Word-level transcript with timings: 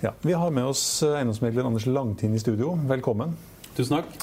Ja, 0.00 0.12
Vi 0.22 0.32
har 0.32 0.50
med 0.50 0.64
oss 0.64 1.02
eh, 1.02 1.16
eiendomsmegler 1.18 1.66
Anders 1.68 1.86
Langtind 1.86 2.34
i 2.34 2.40
studio. 2.40 2.72
Velkommen. 2.88 3.34
Tusen 3.76 3.98
takk. 3.98 4.14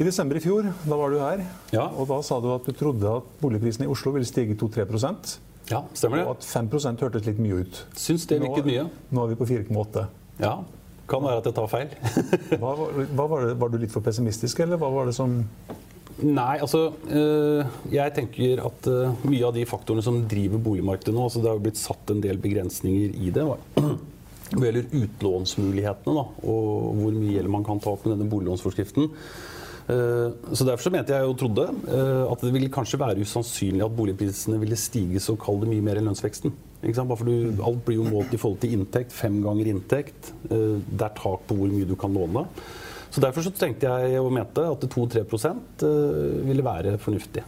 I 0.00 0.06
desember 0.06 0.38
i 0.38 0.42
fjor 0.42 0.66
da 0.88 0.96
var 0.96 1.12
du 1.12 1.18
her, 1.20 1.42
Ja. 1.74 1.84
og 1.92 2.08
da 2.08 2.20
sa 2.24 2.38
du 2.40 2.48
at 2.54 2.64
du 2.66 2.72
trodde 2.72 3.04
at 3.20 3.26
boligprisene 3.42 3.84
i 3.86 3.90
Oslo 3.92 4.14
ville 4.16 4.24
stige 4.26 4.56
2-3% 4.56 5.34
Ja, 5.70 5.82
stemmer 5.94 6.16
det. 6.22 6.24
og 6.26 6.38
at 6.38 6.46
5% 6.48 7.04
hørtes 7.04 7.26
litt 7.28 7.38
mye 7.38 7.60
ut. 7.62 7.82
Syns 8.00 8.24
det 8.26 8.40
virket 8.42 8.64
mye. 8.66 8.86
Nå 9.12 9.22
er 9.26 9.34
vi 9.34 9.38
på 9.42 9.46
4,8. 9.50 10.06
Ja. 10.40 10.54
Kan 11.10 11.22
være 11.26 11.38
at 11.42 11.44
jeg 11.50 11.54
tar 11.54 11.68
feil. 11.68 11.88
Hva, 12.58 12.72
var- 12.78 12.92
hva 13.12 13.28
var, 13.28 13.44
det, 13.46 13.54
var 13.60 13.68
du 13.68 13.78
litt 13.78 13.92
for 13.92 14.00
pessimistisk, 14.00 14.60
eller 14.64 14.78
hva 14.80 14.90
var 14.94 15.06
det 15.10 15.14
som 15.14 15.44
Nei, 16.26 16.58
altså 16.60 16.90
eh, 17.08 17.76
Jeg 17.94 18.14
tenker 18.16 18.60
at 18.66 18.88
eh, 18.90 19.26
mye 19.28 19.46
av 19.46 19.54
de 19.56 19.64
faktorene 19.68 20.04
som 20.04 20.18
driver 20.28 20.60
boligmarkedet 20.62 21.14
nå 21.16 21.26
altså 21.26 21.42
Det 21.42 21.52
har 21.52 21.62
blitt 21.62 21.80
satt 21.80 22.12
en 22.12 22.20
del 22.24 22.40
begrensninger 22.42 23.14
i 23.16 23.30
det. 23.34 23.44
Hva 23.46 23.56
gjelder 24.66 24.90
utlånsmulighetene 25.00 26.16
da, 26.18 26.26
og 26.44 26.90
hvor 26.98 27.14
mye 27.16 27.36
gjeld 27.38 27.52
man 27.52 27.64
kan 27.66 27.80
ta 27.82 27.94
opp 27.94 28.04
med 28.04 28.16
denne 28.16 28.28
boliglånsforskriften. 28.32 29.08
Eh, 29.90 30.26
Så 30.52 30.66
Derfor 30.68 30.88
så 30.88 30.92
mente 30.92 31.16
jeg 31.16 31.30
og 31.30 31.38
trodde 31.40 31.68
at 31.70 32.44
det 32.44 32.52
ville 32.54 32.72
kanskje 32.74 33.00
være 33.00 33.24
usannsynlig 33.24 33.86
at 33.86 33.96
boligprisene 33.96 34.60
ville 34.60 34.78
stige 34.78 35.22
så 35.24 35.38
kall 35.40 35.62
det 35.64 35.72
mye 35.72 35.86
mer 35.88 36.02
enn 36.02 36.10
lønnsveksten. 36.10 36.52
Bare 36.84 37.16
for 37.16 37.28
du, 37.28 37.64
Alt 37.64 37.82
blir 37.86 38.00
jo 38.00 38.06
målt 38.08 38.32
i 38.36 38.40
forhold 38.40 38.60
til 38.62 38.76
inntekt. 38.76 39.12
Fem 39.12 39.40
ganger 39.44 39.68
inntekt. 39.72 40.30
Det 40.48 41.04
er 41.04 41.16
tak 41.16 41.42
på 41.48 41.56
hvor 41.58 41.68
mye 41.68 41.88
du 41.88 41.92
kan 42.00 42.14
låne. 42.16 42.46
Så 43.10 43.22
Derfor 43.22 43.42
så 43.42 43.54
tenkte 43.54 43.90
jeg 43.90 44.20
og 44.22 44.30
mente 44.34 44.66
at 44.70 44.84
2-3 44.92 45.24
eh, 45.24 46.44
ville 46.46 46.64
være 46.64 46.98
fornuftig. 47.02 47.42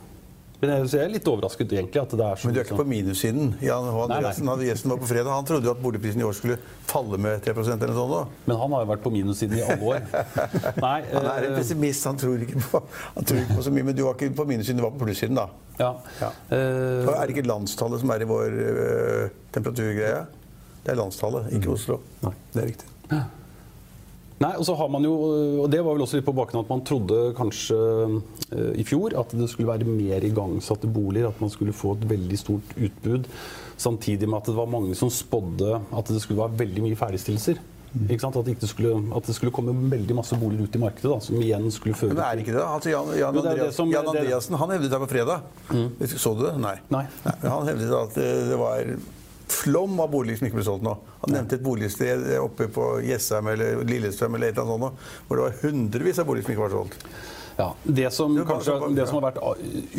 Men 0.63 0.71
jeg, 0.87 0.95
er 0.95 1.09
litt 1.11 1.27
overrasket 1.27 1.73
egentlig 1.75 1.99
at 1.99 2.13
det 2.15 2.23
er 2.23 2.39
så 2.39 2.47
Men 2.47 2.55
du 2.55 2.59
er 2.61 2.69
ikke 2.69 2.77
på 2.79 2.85
minussiden. 2.87 3.49
Jan 3.67 3.87
H. 3.91 4.03
Andreassen, 4.05 4.47
han 4.47 4.61
gjesten 4.63 4.93
var 4.93 5.01
på 5.01 5.09
fredag, 5.11 5.31
han 5.35 5.49
trodde 5.49 5.67
jo 5.67 5.73
at 5.75 5.81
boligprisen 5.83 6.23
i 6.23 6.27
år 6.29 6.37
skulle 6.39 6.59
falle 6.87 7.19
med 7.19 7.43
3% 7.43 7.83
eller 7.83 7.91
noe 7.91 7.99
sånt. 7.99 8.15
da. 8.15 8.45
Men 8.47 8.61
han 8.61 8.77
har 8.77 8.85
jo 8.85 8.91
vært 8.93 9.03
på 9.03 9.11
minussiden 9.11 9.59
i 9.59 9.65
alle 9.67 9.89
år. 9.91 10.07
Nei, 10.87 11.01
Han 11.11 11.27
er 11.33 11.49
en 11.49 11.49
eh, 11.49 11.59
pessimist, 11.59 12.07
han 12.07 12.23
tror 12.23 12.47
ikke 12.47 12.63
på, 12.63 12.83
han 13.17 13.27
tror 13.27 13.43
ikke 13.43 13.59
på 13.59 13.67
så 13.67 13.75
mye. 13.75 13.89
Men 13.91 13.99
du 13.99 14.05
var 14.07 14.15
ikke 14.15 14.31
på 14.39 14.49
minussiden, 14.53 14.79
du 14.79 14.87
var 14.87 14.95
på 14.95 15.03
plussiden, 15.03 15.43
da. 15.43 15.49
ja. 15.83 15.93
Ja. 16.23 16.31
Uh, 16.55 17.11
er 17.11 17.27
det 17.27 17.35
ikke 17.35 17.49
landstallet 17.51 18.07
som 18.07 18.15
er 18.15 18.23
i 18.23 18.31
vår 18.31 18.59
uh, 18.63 19.37
temperaturgreie? 19.59 20.25
Det 20.87 20.95
er 20.95 21.03
landstallet, 21.03 21.51
ikke 21.59 21.75
Oslo. 21.75 21.99
Nei, 22.23 22.37
det 22.55 22.63
er 22.63 22.75
riktig. 22.77 22.93
Nei, 24.43 24.53
og 24.59 24.65
så 24.67 24.75
har 24.79 24.89
man 24.91 25.05
jo, 25.07 25.13
og 25.63 25.69
det 25.71 25.81
var 25.85 25.95
vel 25.95 26.05
også 26.07 26.19
litt 26.19 26.27
på 26.27 26.35
bakgrunn 26.35 26.63
av 26.63 26.67
at 26.67 26.73
man 26.73 26.85
trodde 26.89 27.19
kanskje 27.39 27.77
uh, 27.79 28.71
i 28.75 28.85
fjor 28.89 29.15
at 29.21 29.35
det 29.39 29.49
skulle 29.53 29.71
være 29.71 29.87
mer 29.89 30.25
igangsatte 30.27 30.91
boliger, 30.91 31.29
at 31.31 31.43
man 31.43 31.53
skulle 31.53 31.75
få 31.77 31.95
et 31.99 32.09
veldig 32.11 32.39
stort 32.41 32.75
utbud. 32.77 33.29
Samtidig 33.83 34.29
med 34.29 34.41
at 34.43 34.51
det 34.51 34.57
var 34.59 34.71
mange 34.71 34.97
som 34.99 35.11
spådde 35.13 35.77
at 35.93 36.11
det 36.11 36.23
skulle 36.25 36.43
være 36.43 36.59
veldig 36.65 36.89
mye 36.89 36.99
ferdigstillelser. 36.99 37.61
Ikke 38.09 38.23
sant? 38.25 38.37
At, 38.41 38.47
det 38.49 38.69
skulle, 38.71 38.95
at 39.13 39.27
det 39.29 39.35
skulle 39.37 39.53
komme 39.53 39.75
veldig 39.93 40.15
masse 40.17 40.37
boliger 40.41 40.65
ut 40.65 40.77
i 40.79 40.81
markedet, 40.81 41.11
da, 41.13 41.19
som 41.21 41.37
igjen 41.45 41.67
skulle 41.75 41.99
føre 41.99 42.15
Men 42.17 42.23
er 42.25 42.41
ikke 42.41 42.55
det? 42.55 42.63
Altså, 42.65 42.89
Jan, 42.89 43.11
Jan, 43.21 43.37
det 43.37 43.43
Andreas, 43.43 43.67
det 43.67 43.77
som- 43.77 43.91
Jan 43.93 44.07
det- 44.07 44.13
Mm. 44.13 44.23
Andreassen 44.23 44.57
han 44.63 44.71
hevdet 44.71 44.95
her 44.97 45.03
på 45.03 45.11
fredag. 45.13 45.41
Så 46.17 46.33
du 46.39 46.47
det? 46.47 46.55
Nei. 46.59 46.77
Nei. 46.89 47.05
Nei. 47.27 47.35
Han 47.45 47.69
hevdet 47.69 47.93
at 47.93 48.17
eh, 48.17 48.49
det 48.49 48.59
var 48.59 48.95
flom 49.51 50.01
av 50.03 50.11
boliger 50.13 50.39
som 50.39 50.49
ikke 50.49 50.59
ble 50.61 50.67
solgt 50.67 50.87
nå. 50.87 50.95
Han 51.25 51.35
nevnte 51.37 51.59
et 51.59 51.65
boligsted 51.65 52.25
oppe 52.43 52.69
på 52.73 52.87
Jessheim 53.07 53.51
eller 53.53 53.83
Lillestrøm 53.89 54.39
eller 54.39 54.53
et 54.53 54.59
eller 54.59 54.75
annet 54.77 54.89
sånt, 54.89 55.07
hvor 55.29 55.39
det 55.39 55.47
var 55.47 55.61
hundrevis 55.63 56.21
av 56.23 56.29
boliger 56.29 56.47
som 56.47 56.55
ikke 56.55 56.65
var 56.65 56.77
solgt. 56.77 57.07
Ja, 57.59 57.69
det 57.85 58.11
som, 58.17 58.35
Det 58.35 58.47
kanskje, 58.49 58.79
det 58.97 59.07
som 59.09 59.19
har 59.21 59.31
vært 59.31 59.43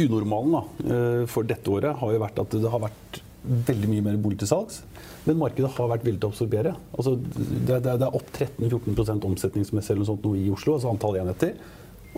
unormalen 0.07 0.55
da, 0.57 0.63
eh, 0.95 1.25
for 1.29 1.45
dette 1.47 1.69
året, 1.69 1.95
har 1.99 2.15
jo 2.15 2.23
vært 2.23 2.41
at 2.41 2.55
det 2.57 2.71
har 2.73 2.81
vært 2.81 3.21
veldig 3.43 3.89
mye 3.91 4.05
mer 4.07 4.17
bolig 4.23 4.39
til 4.41 4.49
salgs. 4.49 4.81
Men 5.27 5.39
markedet 5.39 5.71
har 5.75 5.91
vært 5.91 6.03
villig 6.07 6.19
til 6.23 6.29
å 6.29 6.33
absorbere. 6.33 6.73
Altså, 6.97 7.15
det, 7.15 7.77
det, 7.85 7.97
det 8.01 8.07
er 8.07 8.17
opp 8.17 8.31
13-14% 8.33 9.27
omsetningsmessig 9.29 9.93
eller 9.93 10.03
noe 10.03 10.11
sånt 10.11 10.25
nå 10.27 10.33
i 10.39 10.49
Oslo, 10.51 10.75
altså 10.77 10.91
antall 10.91 11.19
enheter. 11.21 11.53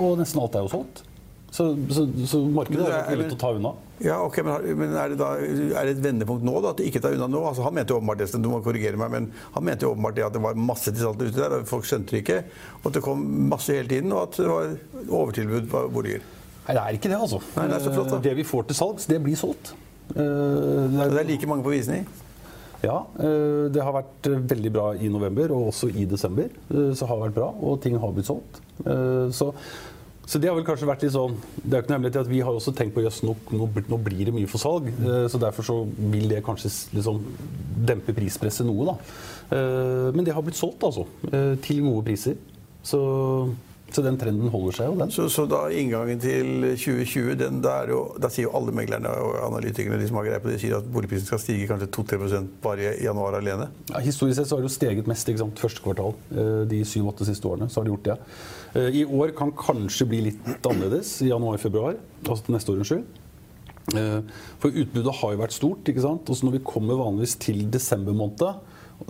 Og 0.02 0.18
nesten 0.19 0.42
alt 0.42 0.57
er 0.57 0.66
jo 0.66 0.72
solgt. 0.72 1.03
Så, 1.55 1.66
så, 1.95 2.03
så 2.27 2.39
markedet 2.51 2.83
er- 2.91 3.05
villig 3.13 3.29
til 3.31 3.38
å 3.38 3.41
ta 3.45 3.49
unna. 3.55 3.71
Ja, 4.03 4.17
ok, 4.25 4.41
Men, 4.43 4.51
har- 4.51 4.66
men 4.75 4.95
er, 4.99 5.13
det 5.13 5.17
da, 5.21 5.27
er 5.39 5.88
det 5.88 5.93
et 5.95 6.01
vendepunkt 6.03 6.43
nå, 6.43 6.55
da? 6.66 6.73
At 6.75 6.81
du 6.81 6.83
ikke 6.83 6.99
tar 6.99 7.13
unna 7.16 7.29
nå? 7.31 7.43
Altså, 7.47 7.63
han 7.63 7.73
mente 7.77 7.93
jo 7.95 7.99
åpenbart 8.01 8.19
det, 8.19 8.27
du 8.43 8.49
må 8.51 8.59
korrigere 8.66 8.99
meg, 8.99 9.13
men 9.13 9.29
han 9.55 9.63
mente 9.63 9.88
jo 9.88 9.94
åpenbart 9.94 10.17
det 10.17 10.25
at 10.27 10.35
det 10.35 10.41
var 10.44 10.59
masse 10.59 10.91
til 10.91 10.99
salg 11.05 11.21
ute 11.23 11.38
der, 11.39 11.55
og 11.61 11.69
folk 11.69 11.88
skjønte 11.88 12.11
det 12.11 12.21
ikke. 12.25 12.41
Og 12.81 12.89
at 12.91 12.97
det 12.99 13.03
kom 13.05 13.23
masse 13.53 13.71
hele 13.71 13.88
tiden, 13.88 14.11
og 14.11 14.25
at 14.27 14.35
det 14.41 14.49
var 14.51 14.75
overtilbud 15.21 15.69
på 15.71 15.85
boliger. 15.95 16.27
Nei, 16.67 16.75
det 16.75 16.83
er 16.83 16.99
ikke 16.99 17.13
det, 17.13 17.21
altså. 17.23 17.39
Nei, 17.55 17.69
det 17.71 17.77
er 17.79 17.85
så 17.88 17.95
flott, 17.95 18.11
da. 18.11 18.19
Det 18.27 18.35
vi 18.41 18.47
får 18.51 18.67
til 18.73 18.79
salgs, 18.81 19.07
det 19.13 19.21
blir 19.23 19.39
solgt. 19.39 19.71
Eh, 20.11 20.19
det 20.19 21.01
er- 21.07 21.15
det 21.15 21.23
er 21.23 21.31
like 21.31 21.47
mange 21.47 21.63
på 21.63 21.71
visning. 21.71 22.03
Ja, 22.83 22.99
eh, 23.17 23.69
det 23.71 23.81
har 23.81 23.94
vært 23.95 24.27
eh, 24.27 24.35
veldig 24.51 24.71
bra 24.75 24.91
i 24.99 25.07
november, 25.09 25.55
og 25.55 25.71
også 25.71 25.88
i 25.95 26.03
desember. 26.05 26.49
Så 26.69 27.07
har 27.07 27.15
det 27.15 27.29
vært 27.31 27.39
bra, 27.39 27.47
og 27.63 27.79
ting 27.81 27.95
har 27.97 28.11
blitt 28.11 28.27
solgt. 28.27 28.59
Så, 29.31 29.53
så 30.25 30.40
det 30.41 30.50
har 30.50 30.56
vel 30.58 30.66
kanskje 30.66 30.88
vært 30.90 31.03
litt 31.06 31.13
sånn 31.13 31.36
Det 31.62 31.69
er 31.75 31.78
jo 31.80 31.84
ikke 31.84 31.91
noe 31.91 31.97
hemmelighet 32.00 32.22
at 32.24 32.30
vi 32.31 32.40
har 32.41 32.56
også 32.58 32.74
tenkt 32.74 32.96
på 32.96 33.03
jøss, 33.06 33.19
nå, 33.28 33.36
nå, 33.53 33.68
nå 33.94 34.00
blir 34.02 34.25
det 34.25 34.34
mye 34.34 34.50
for 34.50 34.58
salg. 34.62 34.88
eh, 34.90 35.28
Så 35.30 35.38
derfor 35.41 35.63
så 35.68 35.75
vil 36.12 36.25
det 36.31 36.41
kanskje 36.47 36.72
liksom 36.97 37.22
dempe 37.86 38.16
prispresset 38.18 38.66
noe, 38.66 38.86
da. 38.90 38.96
Eh, 39.53 40.09
Men 40.16 40.25
det 40.25 40.34
har 40.34 40.41
blitt 40.41 40.58
solgt, 40.58 40.81
altså. 40.84 41.06
eh, 41.31 41.53
Til 41.62 41.84
gode 41.86 42.06
priser. 42.09 42.36
Så, 42.86 43.00
så 43.94 44.02
den 44.06 44.18
trenden 44.18 44.50
holder 44.53 44.75
seg 44.80 44.90
jo, 44.90 44.96
den. 45.00 45.13
Så, 45.13 45.28
så 45.34 45.46
da 45.50 45.62
inngangen 45.74 46.19
til 46.22 46.50
2020, 46.74 47.36
den, 47.40 47.62
da, 47.66 47.75
er 47.86 47.94
jo, 47.94 48.02
da 48.22 48.30
sier 48.34 48.47
jo 48.50 48.53
alle 48.57 48.74
meglerne 48.75 49.09
og 49.22 49.38
analytikerne 49.45 49.98
de 50.01 50.10
som 50.10 50.18
har 50.19 50.28
greie 50.28 50.42
på 50.44 50.50
det, 50.51 50.57
sier 50.62 50.75
at 50.80 50.89
boligprisen 50.94 51.30
skal 51.30 51.42
stige 51.42 51.69
kanskje 51.69 51.88
2-3 51.95 52.42
bare 52.66 52.92
i 52.98 53.06
januar 53.06 53.38
alene. 53.39 53.69
Ja, 53.94 54.01
historisk 54.06 54.38
sett 54.42 54.50
så 54.50 54.57
har 54.57 54.66
det 54.66 54.69
jo 54.71 54.75
steget 54.78 55.07
mest 55.10 55.30
ikke 55.30 55.45
sant? 55.45 55.62
første 55.62 55.86
kvartal. 55.86 56.13
De 56.69 56.81
syv-åtte 56.86 57.25
siste 57.30 57.45
årene. 57.50 57.69
så 57.69 57.80
har 57.81 57.88
det 57.89 57.94
gjort 57.95 58.10
det. 58.10 58.19
Eh, 58.75 59.01
I 59.01 59.06
år 59.06 59.31
kan 59.38 59.54
kanskje 59.56 60.07
bli 60.10 60.22
litt 60.30 60.68
annerledes 60.68 61.18
i 61.24 61.31
januar-februar. 61.31 62.00
Altså 62.25 62.44
til 62.45 62.57
neste 62.57 62.74
år, 62.74 62.81
unnskyld. 62.83 63.22
Eh, 63.95 64.22
For 64.60 64.69
utbudet 64.74 65.19
har 65.22 65.36
jo 65.36 65.44
vært 65.44 65.56
stort. 65.56 65.83
ikke 65.88 66.04
sant? 66.04 66.30
Og 66.30 66.36
så 66.36 66.45
når 66.45 66.60
vi 66.60 66.66
kommer 66.68 67.00
vanligvis 67.00 67.38
til 67.39 67.69
desember 67.72 68.13
måned, 68.13 68.60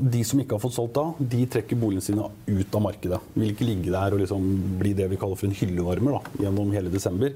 de 0.02 0.24
som 0.26 0.40
ikke 0.42 0.58
har 0.58 0.62
fått 0.64 0.74
solgt 0.74 0.96
da, 0.98 1.14
de 1.20 1.44
trekker 1.46 1.78
boligene 1.78 2.02
sine 2.02 2.26
ut 2.26 2.74
av 2.76 2.82
markedet. 2.82 3.20
Vil 3.36 3.52
ikke 3.52 3.68
ligge 3.68 3.92
der 3.94 4.16
og 4.16 4.20
liksom 4.20 4.48
bli 4.80 4.96
det 4.98 5.06
vi 5.12 5.20
kaller 5.22 5.38
for 5.38 5.46
en 5.46 5.54
hyllevarmer 5.54 6.16
da, 6.18 6.22
gjennom 6.42 6.72
hele 6.74 6.90
desember. 6.90 7.36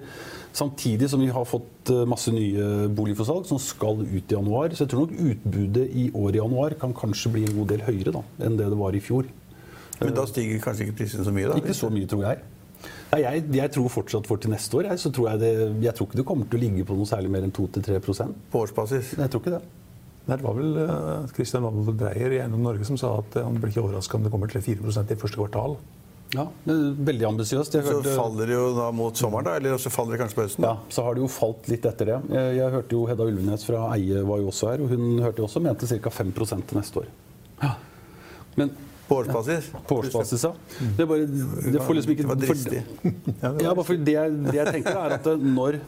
Samtidig 0.52 1.12
som 1.12 1.22
vi 1.22 1.30
har 1.30 1.46
fått 1.46 1.92
eh, 1.94 2.08
masse 2.10 2.34
nye 2.34 2.88
boliger 2.90 3.22
for 3.22 3.30
salg 3.30 3.46
som 3.46 3.62
skal 3.62 4.02
ut 4.02 4.34
i 4.34 4.36
januar. 4.36 4.74
Så 4.74 4.86
jeg 4.86 4.94
tror 4.94 5.06
nok 5.06 5.22
utbudet 5.30 5.86
i 5.94 6.10
år 6.10 6.34
i 6.34 6.42
januar 6.42 6.78
kan 6.82 6.94
kanskje 6.98 7.34
bli 7.38 7.46
en 7.46 7.58
god 7.62 7.70
del 7.70 7.86
høyere 7.86 8.18
da, 8.18 8.25
enn 8.42 8.58
det 8.58 8.70
det 8.74 8.82
var 8.82 8.98
i 8.98 9.04
fjor. 9.04 9.30
Men 10.00 10.16
da 10.16 10.25
stiger 10.30 10.62
kanskje 10.63 10.88
ikke 10.88 10.98
prisene 11.01 11.28
så 11.28 11.34
mye? 11.36 11.50
da? 11.51 11.60
Ikke 11.60 11.75
så 11.75 11.90
mye, 11.94 12.07
tror 12.10 12.24
jeg. 12.28 12.42
Nei, 13.10 13.19
jeg, 13.25 13.44
jeg 13.57 13.72
tror 13.75 13.90
fortsatt 13.92 14.28
for 14.30 14.40
til 14.40 14.54
neste 14.54 14.78
år 14.80 14.92
jeg, 14.92 15.01
så 15.01 15.10
tror 15.12 15.31
jeg, 15.31 15.42
det, 15.42 15.51
jeg 15.84 15.96
tror 15.98 16.07
ikke 16.07 16.19
det 16.22 16.25
kommer 16.30 16.48
til 16.48 16.60
å 16.60 16.62
ligge 16.62 16.86
på 16.88 16.96
noe 16.96 17.10
særlig 17.10 17.31
mer 17.34 17.44
enn 17.48 17.54
2-3 17.56 18.00
På 18.54 18.62
årsbasis. 18.63 19.16
Jeg 19.18 19.34
tror 19.34 19.44
ikke 19.44 19.56
det. 19.57 19.63
Nei, 20.30 20.38
det 20.38 20.46
var 20.46 20.57
vel 20.60 20.75
uh, 20.78 21.30
Christian 21.34 21.66
Wabel 21.66 21.96
Dreyer 21.98 22.36
i 22.36 22.42
Eiendom 22.44 22.62
Norge 22.62 22.86
som 22.86 23.00
sa 23.01 23.16
at 23.18 23.40
eh, 23.40 23.46
han 23.46 23.56
blir 23.57 23.72
ikke 23.74 23.81
overraska 23.81 24.19
om 24.19 24.28
det 24.28 24.31
kommer 24.34 24.51
3-4% 24.51 25.16
i 25.16 25.18
første 25.18 25.40
kvartal. 25.40 25.74
Ja, 26.36 26.44
det 26.68 26.75
er 26.75 27.00
Veldig 27.07 27.25
ambisiøst. 27.31 27.74
Så 27.74 27.81
hørte- 27.81 28.13
faller 28.13 28.51
det 28.51 28.54
jo 28.54 28.68
da 28.78 28.92
mot 28.94 29.18
sommeren, 29.18 29.48
da? 29.48 29.56
Eller 29.57 29.81
så 29.81 29.90
faller 29.90 30.13
det 30.13 30.19
kanskje 30.22 30.38
på 30.38 30.46
høsten? 30.46 30.68
Ja, 30.68 30.75
så 30.94 31.06
har 31.07 31.18
det 31.18 31.24
jo 31.24 31.31
falt 31.34 31.72
litt 31.72 31.88
etter 31.90 32.12
det. 32.12 32.19
Jeg, 32.36 32.51
jeg 32.60 32.75
hørte 32.75 32.94
jo 32.94 33.07
Hedda 33.10 33.25
Ulvenes 33.25 33.66
fra 33.66 33.88
Eie 33.96 34.22
var 34.28 34.44
jo 34.44 34.51
også 34.51 34.69
her, 34.69 34.84
og 34.86 34.94
hun 34.94 35.18
hørte 35.25 35.42
jo 35.42 35.48
også 35.50 35.63
mente 35.66 35.90
ca. 35.90 36.13
5 36.13 36.36
til 36.38 36.78
neste 36.78 37.01
år. 37.01 37.10
Ja. 37.63 37.74
Men 38.60 38.69
På 39.10 39.18
årsbasis? 39.24 39.70
på 39.90 39.98
årsbasis, 40.04 40.44
ja. 40.46 40.52
Det, 40.98 41.04
er 41.04 41.10
bare, 41.10 41.26
det 41.74 41.82
får 41.82 41.98
liksom 41.98 42.14
ikke 42.14 42.26
Det 42.28 42.30
var 42.30 42.42
dristig. 42.44 42.84
Ja, 43.42 43.74
bare 43.74 43.88
for 43.88 43.98
det, 43.98 44.14
jeg- 44.14 44.38
det 44.46 44.58
jeg 44.60 44.74
tenker 44.78 45.00
er 45.02 45.16
at 45.18 45.28
eh, 45.32 45.46
når, 45.58 45.80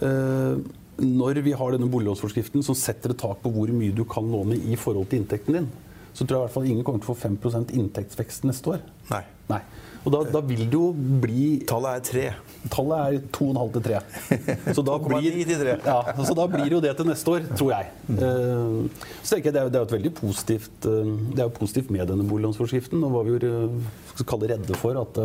eh, 0.00 0.64
når 1.04 1.40
vi 1.44 1.52
har 1.60 1.74
denne 1.76 1.90
boliglånsforskriften 1.92 2.62
som 2.64 2.74
setter 2.78 3.12
et 3.14 3.20
tak 3.20 3.42
på 3.44 3.52
hvor 3.52 3.68
mye 3.74 3.94
du 3.94 4.04
kan 4.08 4.26
låne 4.32 4.56
i 4.56 4.76
forhold 4.80 5.10
til 5.10 5.20
inntekten 5.22 5.58
din, 5.60 5.68
så 6.14 6.22
tror 6.24 6.36
jeg 6.36 6.40
i 6.40 6.46
hvert 6.46 6.54
fall 6.54 6.68
ingen 6.70 6.84
kommer 6.86 7.02
til 7.02 7.10
å 7.10 7.16
få 7.16 7.28
5% 7.28 7.72
inntektsvekst 7.74 8.44
neste 8.46 8.70
år. 8.76 8.84
Nei. 9.10 9.22
Nei. 9.50 9.60
Og 10.04 10.12
da, 10.14 10.20
da 10.30 10.40
vil 10.44 10.66
det 10.68 10.76
jo 10.76 10.92
bli 11.20 11.46
Tallet 11.68 11.98
er 11.98 12.04
tre. 12.08 12.24
Tallet 12.72 12.98
er 12.98 13.18
2,5 13.36 13.72
til 13.74 13.82
3. 13.84 13.98
Så 14.74 14.82
da, 14.86 14.96
blir, 15.04 15.36
ja, 15.84 15.98
så 16.24 16.34
da 16.38 16.46
blir 16.48 16.70
jo 16.72 16.80
det 16.80 16.94
til 16.96 17.06
neste 17.10 17.34
år, 17.34 17.44
tror 17.58 17.70
jeg. 17.74 17.90
Eh, 18.14 19.04
Så 19.22 19.34
tenker 19.36 19.50
jeg 19.50 19.54
det 19.54 19.60
er, 19.62 19.68
det 19.74 19.78
er 19.80 19.84
jo 19.84 19.88
et 19.90 19.96
veldig 19.98 20.12
positivt 20.16 20.88
eh, 20.88 21.12
Det 21.34 21.42
er 21.44 21.48
jo 21.50 21.54
positivt 21.58 21.90
med 21.94 22.08
denne 22.08 22.24
boliglånsforskriften. 22.28 23.00
Nå 23.04 23.12
var 23.12 23.24
vi 23.28 23.36
jo 23.36 23.54
eh, 23.68 24.24
kalle 24.24 24.48
redde 24.54 24.76
for 24.80 24.96
at 25.00 25.20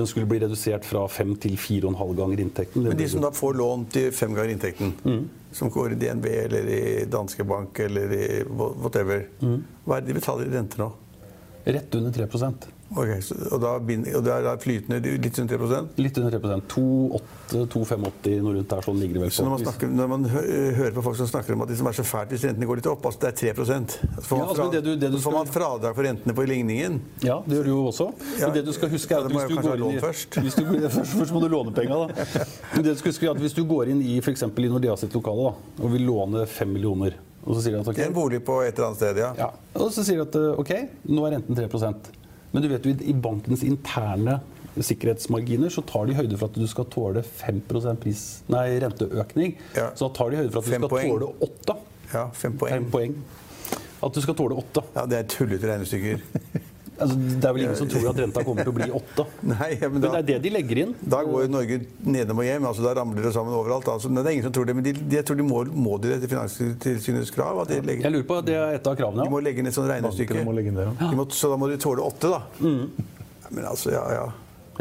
den 0.00 0.06
skulle 0.06 0.28
bli 0.30 0.38
redusert 0.40 0.86
fra 0.86 1.02
5 1.10 1.34
til 1.42 1.56
4,5 1.60 2.14
ganger 2.16 2.40
inntekten. 2.40 2.86
Men 2.86 2.96
de 2.96 3.08
som 3.10 3.20
da 3.20 3.32
får 3.34 3.58
lån 3.58 3.82
til 3.92 4.10
fem 4.16 4.32
ganger 4.38 4.54
inntekten, 4.54 4.94
Mm. 5.04 5.24
som 5.52 5.68
går 5.74 5.92
i 5.92 5.98
DNB 5.98 6.26
eller 6.46 6.68
i 6.70 7.04
Danske 7.10 7.44
Bank 7.44 7.78
eller 7.82 8.12
i 8.14 8.26
whatever, 8.46 9.26
Mm. 9.42 9.64
hva 9.84 9.96
er 9.98 10.00
det 10.06 10.14
de 10.14 10.20
betaler 10.20 10.46
i 10.46 10.54
rente 10.56 10.78
nå? 10.78 10.92
Rett 11.66 11.94
under 11.98 12.10
3 12.14 12.26
Ok, 12.90 13.10
så, 13.22 13.36
og, 13.54 13.60
da, 13.62 13.76
og 13.78 14.24
det 14.26 14.32
er 14.34 14.56
flytende 14.58 14.98
litt 15.22 15.36
under 15.38 15.60
3 15.62 16.00
Litt 16.02 16.16
under 16.18 16.34
3 16.42 16.48
2,85 16.70 18.40
noe 18.42 18.54
rundt 18.56 18.70
der, 18.72 18.82
sånn 18.82 18.98
ligger 18.98 19.18
det 19.18 19.22
vel 19.24 19.32
Så 19.34 19.44
når 19.46 19.52
man, 19.54 19.62
snakker, 19.62 19.92
når 19.94 20.10
man 20.10 20.24
hø 20.32 20.42
hører 20.74 20.96
på 20.96 21.04
folk 21.06 21.18
som 21.20 21.28
snakker 21.30 21.54
om 21.54 21.62
at 21.64 21.70
det 21.70 21.78
som 21.78 21.86
er 21.90 21.96
så 21.98 22.04
fælt 22.06 22.34
hvis 22.34 22.44
rentene 22.48 22.66
går 22.66 22.80
litt 22.80 22.88
opp, 22.90 23.06
altså 23.06 23.22
det 23.22 23.30
er 23.30 23.54
3 23.54 23.66
Så 23.68 24.24
får 24.26 24.40
Ja, 24.40 24.48
altså, 24.48 24.66
det 24.74 24.82
du- 24.84 24.96
det 24.96 25.12
du 25.12 25.18
så 25.18 25.22
får 25.28 25.36
man 25.38 25.52
fradrag 25.54 25.94
for 25.94 26.08
rentene 26.08 26.34
på 26.34 26.46
ligningen. 26.50 27.00
Ja, 27.22 27.38
det 27.46 27.60
gjør 27.60 27.64
du 27.64 27.70
jo 27.70 27.86
også. 27.92 28.08
Ja, 28.40 28.46
Men 28.48 28.54
det 28.58 28.64
du 28.66 28.72
skal 28.74 28.90
huske 28.90 29.14
er 29.14 29.24
at 29.24 29.30
hvis 29.30 29.48
du 29.48 29.56
går 29.62 29.86
inn 29.86 30.00
først. 30.02 30.40
Hvis 30.42 30.54
du, 30.58 30.64
først, 30.66 31.14
først 31.22 31.32
må 31.32 31.40
du 31.40 31.48
låne 31.48 31.74
penga, 31.74 32.06
da. 32.06 32.28
Men 32.74 32.82
det 32.84 32.94
du 32.94 32.98
skal 32.98 33.12
huske 33.14 33.26
er 33.26 33.30
at 33.36 33.42
hvis 33.46 33.54
du 33.54 33.64
går 33.70 33.94
inn 33.94 34.02
i 34.02 34.18
f.eks. 34.18 34.42
i 34.42 34.68
Nordea 34.70 34.96
sitt 34.98 35.14
lokale 35.14 35.50
da, 35.50 35.54
og 35.84 35.92
vil 35.94 36.06
låne 36.10 36.46
5 36.46 36.72
millioner, 36.74 37.14
og 37.44 37.54
så 37.54 37.62
sier 37.62 37.78
de 37.78 37.84
at 37.86 37.94
Det 37.94 38.04
er 38.04 38.10
en 38.10 38.18
bolig 38.18 38.42
på 38.44 38.60
et 38.66 38.74
eller 38.74 38.90
annet 38.90 38.98
sted, 38.98 39.16
ja. 39.22 39.30
ja, 39.38 39.50
og 39.78 39.92
så 39.94 40.02
sier 40.04 40.18
de 40.20 40.26
at 40.26 40.34
eh, 40.42 40.58
ok, 40.58 40.72
nå 41.08 41.26
er 41.28 41.38
renten 41.38 41.56
3 41.56 41.70
Men 42.52 42.62
du 42.64 42.68
vet 42.72 42.86
jo 42.88 42.94
i 43.00 43.12
bankens 43.14 43.62
interne 43.66 44.40
sikkerhetsmarginer 44.80 45.70
så 45.72 45.82
tar 45.86 46.06
de 46.08 46.14
høyde 46.18 46.38
for 46.38 46.50
at 46.50 46.58
du 46.58 46.66
skal 46.70 46.86
tåle 46.92 47.22
5 47.26 47.60
pris, 48.00 48.42
nei, 48.52 48.78
renteøkning. 48.82 49.56
Ja. 49.76 49.90
Så 49.98 50.08
da 50.08 50.14
tar 50.18 50.30
de 50.30 50.36
høyde 50.40 50.52
for 50.54 50.60
at 50.62 50.66
du 50.68 50.70
Fem 50.74 50.82
skal 50.84 50.92
poeng. 50.94 51.10
tåle 51.10 51.30
8. 51.48 51.76
Ja, 52.14 52.24
fem 52.34 52.56
poeng. 52.58 52.72
Fem 52.74 52.90
poeng. 52.90 53.16
At 54.02 54.14
du 54.16 54.20
skal 54.24 54.34
tåle 54.38 54.56
8. 54.56 54.82
Ja, 54.96 55.06
Det 55.06 55.18
er 55.18 55.28
tullete 55.30 55.70
regnestykker. 55.70 56.22
Altså, 57.00 57.16
det 57.16 57.48
er 57.48 57.54
vel 57.56 57.62
ingen 57.64 57.78
som 57.80 57.88
tror 57.90 58.08
at 58.10 58.18
renta 58.20 58.42
kommer 58.44 58.66
til 58.66 58.72
å 58.72 58.76
bli 58.76 58.88
åtte. 59.00 59.24
Nei, 59.52 59.70
men 59.80 59.94
Men 59.96 60.02
da, 60.04 60.10
det 60.10 60.18
er 60.20 60.26
det 60.28 60.38
de 60.44 60.52
legger 60.54 60.80
inn. 60.84 60.94
da 61.00 61.22
går 61.24 61.46
jo 61.46 61.52
Norge 61.54 61.78
nedom 62.04 62.42
og 62.42 62.46
hjem. 62.46 62.66
altså 62.70 62.84
Da 62.84 62.92
ramler 63.00 63.26
det 63.28 63.32
sammen 63.36 63.56
overalt. 63.56 63.88
Altså, 63.94 64.10
men 64.12 64.20
det 64.22 64.28
er 64.32 64.36
ingen 64.38 64.48
som 64.50 64.54
tror 64.58 64.68
det, 64.68 64.76
men 64.76 64.84
de, 64.86 64.92
de, 65.00 65.16
jeg 65.16 65.26
tror 65.30 65.40
de 65.40 65.46
må, 65.48 65.64
må 65.88 65.96
de 66.02 66.12
det 66.12 66.18
etter 66.20 66.32
Finanstilsynets 66.34 67.32
krav. 67.34 67.62
At 67.64 67.72
de, 67.72 67.80
Jeg 67.96 68.12
lurer 68.12 68.28
på, 68.28 68.40
Det 68.46 68.58
er 68.60 68.76
et 68.78 68.86
av 68.92 68.98
kravene. 69.00 69.24
de 69.24 69.32
må 69.32 69.40
legge 69.44 69.64
inn 69.64 69.70
et 69.72 69.76
sånt 69.76 69.88
regnestykke. 69.90 70.44
Må 70.44 70.52
legge 70.56 70.74
inn 70.74 70.78
det, 70.82 70.86
ja. 70.90 71.08
De 71.10 71.16
må, 71.18 71.26
så 71.32 71.50
da 71.52 71.58
må 71.60 71.70
de 71.72 71.80
tåle 71.80 72.04
åtte, 72.04 72.30
da. 72.30 72.44
Mm. 72.60 72.84
Men 73.50 73.64
altså, 73.72 73.90
ja, 73.96 74.04
ja. 74.14 74.28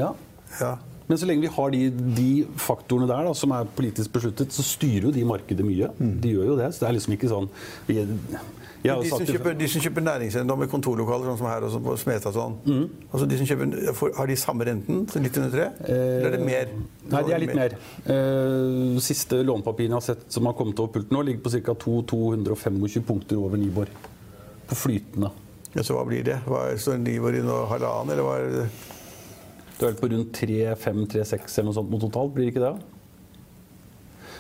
Ja. 0.04 0.14
ja. 0.60 0.74
Men 1.10 1.18
så 1.18 1.26
lenge 1.26 1.42
vi 1.42 1.50
har 1.50 1.72
de, 1.74 1.80
de 2.20 2.30
faktorene 2.62 3.08
der 3.10 3.26
da, 3.26 3.32
som 3.34 3.50
er 3.56 3.66
politisk 3.74 4.12
besluttet, 4.14 4.54
så 4.54 4.62
styrer 4.62 5.08
jo 5.08 5.14
de 5.16 5.24
markedet 5.26 5.66
mye. 5.66 5.88
De 5.98 6.36
gjør 6.36 6.52
jo 6.52 6.58
det. 6.60 6.68
Så 6.76 6.84
det 6.84 6.90
er 6.92 6.98
liksom 7.00 7.16
ikke 7.16 7.32
sånn 7.32 7.48
Jeg 8.82 9.02
De 9.04 9.10
som, 9.10 9.20
kjøper, 9.28 9.58
de 9.60 9.68
som 9.68 9.82
kjøper 9.84 10.04
næringseiendom 10.06 10.60
med 10.64 10.70
kontorlokaler, 10.72 11.26
sånn 11.28 11.38
som 11.42 11.48
her 11.52 11.66
og 11.68 11.74
på 11.84 11.96
Smestad 12.00 12.34
sånn, 12.34 12.54
Mm. 12.64 12.86
altså 13.12 13.28
de 13.28 13.38
som 13.38 13.46
kjøper, 13.50 14.16
Har 14.16 14.28
de 14.28 14.36
samme 14.40 14.64
renten? 14.66 15.02
Litt 15.22 15.38
under 15.38 15.50
tre? 15.52 15.66
Eller 15.90 16.28
er 16.28 16.32
det 16.38 16.46
mer? 16.46 16.62
Eh, 16.72 17.12
Nei, 17.12 17.24
de 17.24 17.34
er 17.34 17.40
litt 17.40 17.56
mer. 17.56 17.76
Eh, 18.08 19.00
siste 19.04 19.44
lånepapirene 19.44 19.90
jeg 19.90 20.00
har 20.00 20.02
sett 20.08 20.32
som 20.32 20.46
har 20.46 20.54
kommet 20.54 20.80
over 20.80 20.94
pulten 20.94 21.12
nå, 21.12 21.26
ligger 21.26 21.42
på 21.44 21.52
ca. 21.62 21.74
225 21.76 23.04
punkter 23.04 23.38
over 23.38 23.58
Nibor. 23.58 23.88
På 24.70 24.76
flytende. 24.76 25.32
Ja, 25.76 25.82
så 25.84 25.94
hva 25.98 26.06
blir 26.08 26.24
det? 26.24 26.40
Hva 26.48 26.64
står 26.80 26.98
Nibor 27.04 27.36
i 27.36 27.42
noe 27.44 27.68
halvannen, 27.68 28.12
eller 28.14 28.24
hva 28.24 28.38
er 28.40 28.50
det? 28.62 28.70
Du 29.80 29.86
er 29.88 29.92
vel 29.92 30.00
på 30.00 30.10
rundt 30.12 30.32
3-5-3-6 30.34 31.58
eller 31.60 31.70
noe 31.70 31.74
sånt 31.78 31.90
mot 31.90 32.02
totalt, 32.02 32.34
blir 32.34 32.46
det 32.48 32.56
ikke 32.56 32.64
det? 32.64 32.80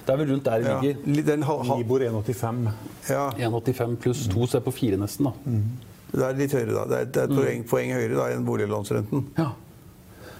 Det 0.05 0.13
er 0.13 0.17
vel 0.21 0.31
rundt 0.33 0.43
der 0.47 0.63
det 0.63 0.95
ligger. 1.05 1.23
den 1.31 1.43
ha, 1.43 1.55
ha. 1.63 1.77
Nibor 1.77 1.99
1,85. 1.99 2.67
ja, 3.09 3.29
1,85 3.49 3.95
pluss 4.03 4.27
2, 4.31 4.47
så 4.47 4.57
er 4.59 4.65
på 4.65 4.71
4 4.73 4.97
nesten, 5.01 5.25
da. 5.29 5.33
det 6.11 6.23
er 6.27 6.37
litt 6.39 6.53
høyere, 6.57 6.73
da. 6.73 6.85
Det 6.89 6.99
er, 6.99 7.05
det 7.05 7.23
er 7.23 7.29
et 7.29 7.35
poeng, 7.37 7.65
poeng 7.69 7.91
høyere 7.93 8.15
da 8.17 8.29
enn 8.33 8.45
boliglånsrenten. 8.47 9.25
Ja. 9.37 9.51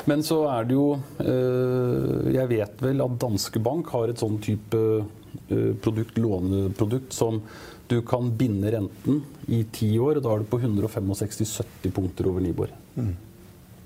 Men 0.08 0.24
så 0.26 0.40
er 0.50 0.64
det 0.66 0.74
jo 0.74 0.86
øh, 1.22 2.30
Jeg 2.34 2.48
vet 2.50 2.80
vel 2.82 3.02
at 3.04 3.18
Danske 3.22 3.60
Bank 3.62 3.90
har 3.94 4.10
et 4.10 4.22
sånn 4.22 4.40
type 4.42 4.80
øh, 4.80 5.74
produkt, 5.84 6.18
låneprodukt 6.18 7.14
som 7.14 7.42
du 7.90 8.00
kan 8.06 8.32
binde 8.38 8.70
renten 8.72 9.24
i 9.50 9.64
ti 9.74 9.92
år, 10.00 10.20
og 10.20 10.24
da 10.26 10.34
er 10.36 10.44
du 10.44 10.50
på 10.52 10.60
165-70 10.62 11.92
punkter 11.96 12.28
over 12.30 12.44
Nibor. 12.44 12.70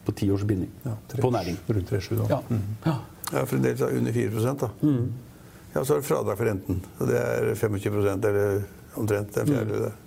På 0.03 0.11
ti 0.11 0.27
års 0.31 0.43
binding. 0.43 0.69
Ja, 0.83 0.97
tre- 1.07 1.21
på 1.23 1.31
næring. 1.31 1.55
Rundt 1.69 1.87
37, 1.89 2.17
da. 2.27 2.27
Ja. 2.35 2.59
ja. 2.85 2.95
Ja, 3.33 3.45
fremdeles 3.49 3.79
er 3.81 3.95
under 3.97 4.11
4 4.13 4.55
da. 4.59 4.67
Mm. 4.83 5.05
Ja, 5.73 5.81
så 5.81 5.95
er 5.95 6.01
det 6.01 6.07
fradrag 6.07 6.37
for 6.39 6.49
renten. 6.49 6.81
Og 6.99 7.09
det 7.09 7.19
er 7.19 7.51
25% 7.57 8.29
eller 8.29 8.63
omtrent. 8.99 9.37
Er 9.37 9.45
en 9.45 9.53
fjerdedel. 9.53 9.91
Mm. 9.91 9.99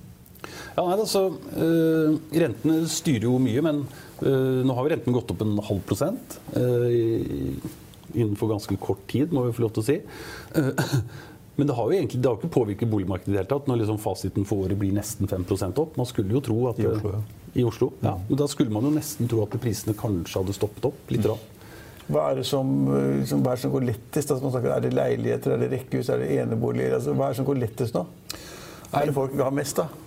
Ja, 0.77 0.85
nei, 0.85 0.97
altså, 1.01 1.23
øh, 1.57 2.17
Rentene 2.37 2.83
styrer 2.91 3.27
jo 3.27 3.39
mye, 3.43 3.63
men 3.65 3.81
øh, 4.23 4.61
nå 4.67 4.77
har 4.77 4.85
jo 4.85 4.93
renten 4.93 5.17
gått 5.17 5.33
opp 5.33 5.43
en 5.43 5.57
halv 5.65 5.81
prosent 5.89 6.37
øh, 6.61 7.57
innenfor 8.15 8.53
ganske 8.53 8.77
kort 8.81 9.03
tid, 9.11 9.33
må 9.35 9.47
vi 9.47 9.55
få 9.57 9.65
lov 9.65 9.73
til 9.77 9.83
å 9.83 9.87
si. 9.87 9.97
Uh, 10.57 11.01
men 11.59 11.69
det 11.69 11.75
har 11.77 11.89
jo 11.89 11.97
egentlig 11.97 12.21
det 12.23 12.31
har 12.31 12.39
ikke 12.39 12.53
påvirket 12.55 12.93
boligmarkedet 12.93 13.32
i 13.32 13.35
det 13.35 13.43
hele 13.43 13.51
tatt, 13.51 13.67
når 13.69 13.82
liksom 13.82 13.99
fasiten 14.01 14.46
for 14.49 14.65
året 14.65 14.79
blir 14.81 14.94
nesten 14.96 15.29
5 15.29 15.44
opp. 15.75 15.99
Man 15.99 16.08
skulle 16.08 16.37
jo 16.37 16.44
tro 16.44 16.61
at 16.70 16.81
I 16.81 16.87
Oslo, 16.93 17.17
ja. 17.17 17.43
I 17.56 17.67
Oslo, 17.67 17.91
ja. 18.05 18.15
Men 18.29 18.41
da 18.41 18.49
skulle 18.53 18.73
man 18.73 18.87
jo 18.87 18.94
nesten 18.94 19.29
tro 19.32 19.43
at 19.44 19.58
prisene 19.61 19.96
kanskje 19.99 20.41
hadde 20.41 20.56
stoppet 20.56 20.89
opp 20.93 21.13
litt. 21.13 21.27
Rann. 21.27 21.44
Hva 22.06 22.31
er 22.31 22.39
det 22.39 22.46
som, 22.46 22.69
liksom, 23.20 23.43
hva 23.43 23.53
er 23.53 23.58
det 23.58 23.65
som 23.65 23.72
går 23.75 23.86
lettest? 23.89 24.31
Altså, 24.31 24.51
snakker, 24.55 24.72
er 24.77 24.84
det 24.84 24.93
leiligheter, 24.94 25.55
er 25.56 25.63
det 25.65 25.70
rekkehus, 25.72 26.10
er 26.15 26.22
det 26.22 26.29
eneboliger? 26.39 26.94
Altså, 27.01 27.15
hva 27.19 27.27
er 27.27 27.34
det 27.34 27.41
som 27.41 27.48
går 27.48 27.63
lettest 27.65 27.96
nå? 27.98 28.05
Hva 28.93 29.01
er 29.01 29.10
det 29.10 29.17
folk 29.17 29.34
vil 29.34 29.43
ha 29.46 29.51
mest, 29.55 29.81
av? 29.82 30.03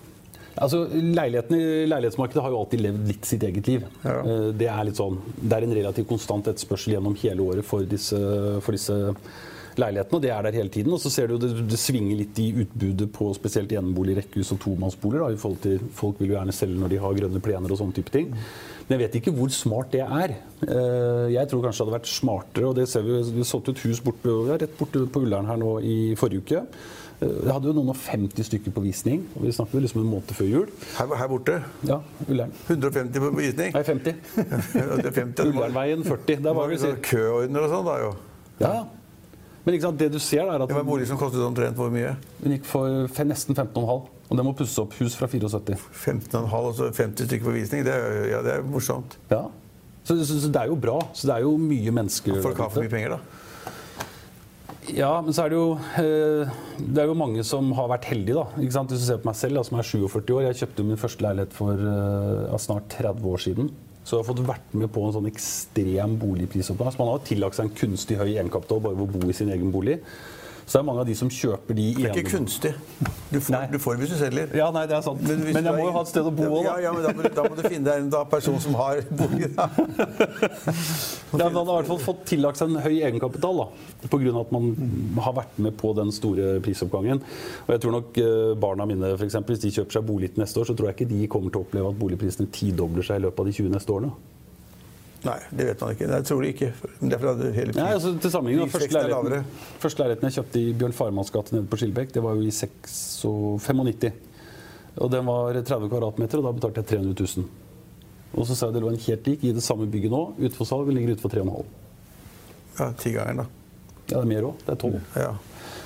Altså, 0.60 0.82
Leilighetsmarkedet 0.91 2.41
har 2.44 2.51
jo 2.51 2.58
alltid 2.60 2.82
levd 2.84 3.06
litt 3.08 3.27
sitt 3.27 3.44
eget 3.48 3.68
liv. 3.70 3.86
Ja. 4.03 4.18
Eh, 4.24 4.48
Det 4.60 4.68
er 4.72 4.91
sånn, 4.96 5.20
det 5.39 5.56
er 5.56 5.68
en 5.68 5.75
relativt 5.77 6.10
konstant 6.10 6.48
etterspørsel 6.51 6.96
gjennom 6.96 7.15
hele 7.22 7.46
året 7.46 7.68
for 7.68 7.84
disse, 7.88 8.18
for 8.65 8.75
disse 8.75 8.98
leilighetene, 9.81 10.21
det 10.24 10.31
er 10.36 10.45
der 10.48 10.57
hele 10.59 10.69
tiden. 10.74 10.93
Og 10.95 11.01
så 11.03 11.12
ser 11.13 11.27
du 11.31 11.38
det, 11.41 11.50
det 11.71 11.79
svinger 11.79 12.17
litt 12.19 12.39
i 12.43 12.50
utbudet 12.63 13.09
på 13.15 13.29
spesielt 13.38 13.71
enebolig, 13.75 14.17
rekkehus 14.21 14.51
og 14.55 14.59
tomannsboliger. 14.65 15.25
da, 15.25 15.31
i 15.33 15.39
forhold 15.41 15.62
til 15.65 15.79
Folk 16.00 16.19
vil 16.21 16.31
jo 16.33 16.38
gjerne 16.38 16.55
selge 16.55 16.79
når 16.81 16.93
de 16.93 17.01
har 17.05 17.17
grønne 17.21 17.41
plener 17.45 17.71
og 17.74 17.81
sånne 17.81 17.95
type 17.98 18.12
ting. 18.13 18.29
Men 18.89 18.95
jeg 18.98 19.03
vet 19.07 19.19
ikke 19.19 19.36
hvor 19.38 19.51
smart 19.53 19.91
det 19.93 20.01
er. 20.05 20.38
Eh, 20.65 21.27
Jeg 21.36 21.48
tror 21.51 21.62
kanskje 21.67 21.83
det 21.83 21.88
hadde 21.89 21.98
vært 22.00 22.09
smartere, 22.09 22.69
og 22.71 22.75
det 22.79 22.88
ser 22.89 23.03
vi, 23.05 23.19
vi 23.39 23.43
solgte 23.45 23.71
et 23.75 23.83
hus 23.86 24.00
bort, 24.01 24.24
rett 24.59 24.74
borte 24.79 25.03
på 25.13 25.21
Ullern 25.25 25.45
her 25.45 25.57
nå 25.62 25.75
i 25.86 26.15
forrige 26.17 26.41
uke. 26.41 26.63
Eh, 27.21 27.27
Jeg 27.45 27.53
hadde 27.53 27.69
jo 27.69 27.75
noen 27.77 27.91
og 27.93 28.00
50 28.01 28.48
stykker 28.50 28.74
på 28.74 28.81
visning, 28.81 29.27
og 29.36 29.43
vi 29.45 29.51
snakker 29.53 29.77
jo 29.77 29.83
liksom 29.86 30.01
en 30.01 30.09
måned 30.15 30.33
før 30.33 30.50
jul. 30.50 30.67
Her, 30.98 31.13
her 31.21 31.27
borte? 31.29 31.59
Ja, 31.86 32.00
Ullern. 32.27 32.51
150 32.67 33.19
på 33.27 33.31
visning? 33.38 33.74
Nei, 33.77 33.83
50. 33.83 34.15
Er 35.05 35.12
50. 35.12 35.51
Ullernveien 35.53 36.03
40. 36.07 36.25
det 36.25 36.39
Der 36.43 36.50
var 36.50 36.63
var 36.63 36.71
vi 36.74 36.81
sånn 36.81 37.03
køordner 37.05 37.67
og 37.67 37.75
sånn, 37.75 37.86
da 37.91 38.00
jo. 38.07 38.15
Ja, 38.59 38.71
ja. 38.79 38.88
Men 39.66 39.75
ikke 39.75 39.86
sant, 39.88 40.00
det 40.00 40.12
du 40.13 40.20
ser, 40.24 40.46
er 40.48 40.62
at 40.63 40.70
Ja, 40.70 40.75
men 40.78 40.86
en 40.86 40.89
bolig 40.89 41.08
som 41.10 41.20
kostet 41.20 41.44
omtrent 41.44 41.75
hvor 41.78 41.92
mye? 41.94 42.16
den 42.44 42.56
gikk 42.56 42.66
for 42.70 43.25
nesten 43.28 43.58
15,5. 43.58 44.08
Og 44.30 44.38
den 44.38 44.46
må 44.46 44.54
pusses 44.54 44.78
opp. 44.82 44.94
Hus 45.01 45.16
fra 45.18 45.28
74. 45.28 45.75
15,5 46.06 46.54
og 46.54 46.75
så 46.78 46.92
50 46.94 47.28
stykker 47.28 47.50
på 47.50 47.56
visning? 47.58 47.84
Det 47.88 47.94
er, 47.94 48.20
ja, 48.30 48.44
det 48.46 48.54
er 48.60 48.63
morsomt. 48.66 49.18
Ja. 49.32 49.48
Så, 50.06 50.16
så, 50.24 50.39
så 50.39 50.50
det 50.50 50.62
er 50.62 50.72
jo 50.72 50.78
bra. 50.80 51.00
Så 51.13 51.28
det 51.30 51.36
er 51.36 51.46
jo 51.46 51.58
mye 51.62 51.94
mennesker 51.94 52.39
Folk 52.42 52.62
har 52.62 52.72
for 52.74 52.86
mye 52.86 52.94
penger, 52.94 53.18
da. 53.18 53.39
Ja, 54.96 55.12
men 55.22 55.36
så 55.36 55.44
er 55.44 55.51
det 55.51 55.58
jo 55.60 55.66
eh, 56.01 56.50
Det 56.80 57.01
er 57.04 57.10
jo 57.12 57.18
mange 57.18 57.44
som 57.46 57.68
har 57.78 57.89
vært 57.92 58.08
heldige, 58.10 58.39
da. 58.39 58.46
Hvis 58.58 58.78
du 58.89 58.96
ser 58.98 59.20
på 59.22 59.30
meg 59.30 59.38
selv, 59.38 59.60
da, 59.60 59.66
som 59.68 59.78
er 59.82 59.86
47 59.86 60.34
år. 60.38 60.42
Jeg 60.48 60.60
kjøpte 60.63 60.86
min 60.88 61.01
første 61.01 61.25
leilighet 61.25 61.54
for 61.58 61.78
eh, 61.78 62.48
ja, 62.48 62.62
snart 62.62 62.89
30 62.96 63.30
år 63.34 63.44
siden. 63.44 63.70
Så 64.10 64.18
har 64.18 64.25
fått 64.25 64.42
vært 64.42 64.74
med 64.74 64.89
på 64.89 65.04
en 65.06 65.13
sånn 65.13 65.30
ekstrem 65.30 66.16
boligprisoppgang. 66.18 66.89
Så 66.89 67.01
man 67.04 67.12
har 67.12 67.25
tillagt 67.28 67.60
seg 67.60 67.68
en 67.68 67.75
kunstig 67.78 68.18
høy 68.18 68.32
egenkapital 68.32 68.82
bare 68.82 68.98
ved 68.98 69.06
å 69.06 69.20
bo 69.20 69.30
i 69.30 69.36
sin 69.38 69.51
egen 69.54 69.70
bolig. 69.75 70.00
Så 70.70 70.78
er 70.78 70.84
det 70.84 70.86
mange 70.86 71.02
av 71.02 71.08
de 71.10 71.16
som 71.18 71.30
kjøper 71.34 71.74
de 71.74 71.84
Det 71.98 72.04
er 72.06 72.18
ikke 72.20 72.36
kunstig. 72.36 72.72
Du 73.34 73.40
får, 73.42 73.64
du 73.72 73.78
får 73.82 73.96
hvis 73.98 74.12
du 74.14 74.18
selger. 74.20 74.52
Ja, 74.58 74.68
nei, 74.74 74.84
det 74.90 75.00
er 75.00 75.02
sant. 75.06 75.24
Men, 75.26 75.42
men 75.48 75.66
jeg 75.66 75.74
må 75.74 75.88
jo 75.88 75.94
ha 75.96 76.04
et 76.06 76.12
sted 76.12 76.30
å 76.30 76.34
bo 76.34 76.46
òg, 76.46 76.68
ja, 76.68 76.76
da. 76.76 76.84
ja, 76.84 76.92
men 76.94 77.06
da 77.08 77.14
må, 77.18 77.32
da 77.40 77.46
må 77.48 77.58
du 77.58 77.64
finne 77.66 77.86
deg 77.88 78.04
en 78.04 78.12
da, 78.14 78.22
person 78.30 78.60
som 78.62 78.78
har 78.78 79.02
bolig. 79.10 79.50
Da. 79.58 79.70
Ja, 81.30 81.46
men 81.46 81.60
han 81.60 81.68
har 81.70 81.76
i 81.76 81.78
hvert 81.84 81.90
fall 81.92 82.00
fått 82.02 82.24
tillagt 82.32 82.58
seg 82.58 82.72
en 82.72 82.82
høy 82.82 82.96
egenkapital 83.06 83.60
da, 83.62 83.66
pga. 84.10 84.32
at 84.42 84.54
man 84.54 84.72
har 85.22 85.36
vært 85.38 85.60
med 85.62 85.76
på 85.78 85.92
den 85.98 86.10
store 86.14 86.56
prisoppgangen. 86.66 87.22
Og 87.68 87.70
jeg 87.76 87.84
tror 87.84 87.94
nok 88.00 88.18
eh, 88.18 88.54
barna 88.58 88.88
mine, 88.90 89.12
for 89.14 89.28
eksempel, 89.28 89.54
hvis 89.54 89.62
de 89.68 89.74
kjøper 89.78 90.00
seg 90.00 90.08
bolig 90.10 90.32
til 90.34 90.42
neste 90.42 90.62
år, 90.62 90.70
så 90.70 90.78
tror 90.78 90.90
jeg 90.90 90.98
ikke 90.98 91.12
de 91.12 91.30
kommer 91.30 91.54
til 91.54 91.62
å 91.62 91.68
oppleve 91.68 91.94
at 91.94 92.02
boligprisene 92.02 92.50
tidobler 92.54 93.06
seg 93.06 93.22
i 93.22 93.26
løpet 93.28 93.46
av 93.46 93.50
de 93.52 93.56
20 93.62 93.76
neste 93.78 93.94
årene. 93.94 94.14
Nei, 95.26 95.38
det 95.52 95.66
vet 95.68 95.82
man 95.84 95.96
ikke. 95.96 96.08
Jeg 96.08 96.26
tror 96.30 96.44
det 96.44 96.50
ikke. 96.54 96.68
Er 97.04 97.22
fordi 97.22 97.50
hele 97.58 97.74
Nei, 97.76 97.90
altså 97.92 98.14
til 98.24 98.32
sammenligning, 98.32 98.70
da, 98.70 98.72
første, 98.78 98.96
leiligheten, 98.96 99.66
første 99.84 100.04
leiligheten 100.04 100.30
jeg 100.30 100.36
kjøpte 100.38 100.62
i 100.62 100.74
Bjørn 100.80 100.96
Farmans 100.96 101.32
gate 101.36 101.56
nede 101.56 101.68
på 101.68 101.80
Skilbekk, 101.82 102.14
det 102.16 102.24
var 102.24 102.40
jo 102.40 102.46
i 102.48 102.54
95. 102.56 104.14
Og 105.00 105.12
den 105.12 105.28
var 105.28 105.60
30 105.60 105.92
kvadratmeter, 105.92 106.40
og 106.40 106.48
da 106.48 106.56
betalte 106.56 106.84
jeg 106.84 106.92
300 106.96 107.28
000. 107.44 107.50
Og 108.40 108.48
så 108.48 108.56
sa 108.56 108.70
jeg 108.70 108.78
det 108.78 108.84
lå 108.84 108.94
en 108.94 109.04
helt 109.04 109.28
lik 109.28 109.44
i 109.44 109.54
det 109.56 109.64
samme 109.66 109.88
bygget 109.92 110.14
nå, 110.14 110.24
ute 110.40 110.56
for 110.56 110.70
salg, 110.70 110.92
ligger 110.94 111.18
ute 111.18 111.24
for 111.24 111.34
3,5. 111.34 111.70
Ja, 112.80 112.92
Tigangeren, 112.96 113.44
da. 113.44 113.48
Ja, 114.10 114.18
det 114.18 114.24
er 114.24 114.30
mer 114.32 114.48
òg. 114.50 114.62
Det 114.66 114.76
er 114.76 114.80
12. 114.80 115.00
Ja. 115.20 115.34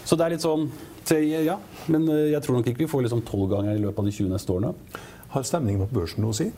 Så 0.05 0.17
det 0.19 0.25
er 0.25 0.35
litt 0.35 0.43
sånn 0.43 0.67
så, 1.03 1.17
Ja, 1.19 1.57
men 1.91 2.05
eh, 2.11 2.29
jeg 2.31 2.43
tror 2.43 2.59
nok 2.59 2.69
ikke 2.69 2.85
vi 2.85 2.91
får 2.91 3.05
liksom 3.07 3.23
12 3.25 3.47
ganger 3.51 3.75
i 3.75 3.81
løpet 3.81 3.99
av 3.99 4.07
de 4.07 4.13
20 4.15 4.31
neste 4.31 4.53
årene. 4.53 4.71
Har 5.33 5.47
stemningen 5.47 5.87
på 5.89 5.97
børsen 5.97 6.23
noe 6.23 6.35
å 6.35 6.37
si? 6.37 6.51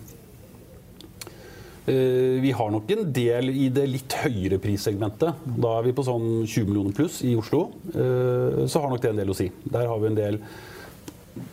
Eh, 1.88 2.42
Vi 2.42 2.52
har 2.52 2.72
nok 2.74 2.90
en 2.92 3.12
del 3.14 3.50
i 3.54 3.68
det 3.74 3.86
litt 3.90 4.14
høyere 4.24 4.58
prissegmentet. 4.62 5.44
Da 5.46 5.74
er 5.80 5.84
vi 5.86 5.94
på 5.94 6.06
sånn 6.06 6.46
20 6.48 6.66
millioner 6.70 6.96
pluss 6.98 7.20
i 7.24 7.36
Oslo. 7.38 7.68
Eh, 7.94 8.66
Så 8.66 8.82
har 8.82 8.90
nok 8.90 9.02
det 9.02 9.12
en 9.12 9.22
del 9.22 9.30
å 9.30 9.38
si. 9.38 9.52
Der 9.70 9.86
har 9.88 10.00
vi 10.00 10.08
en 10.08 10.16
del 10.16 10.40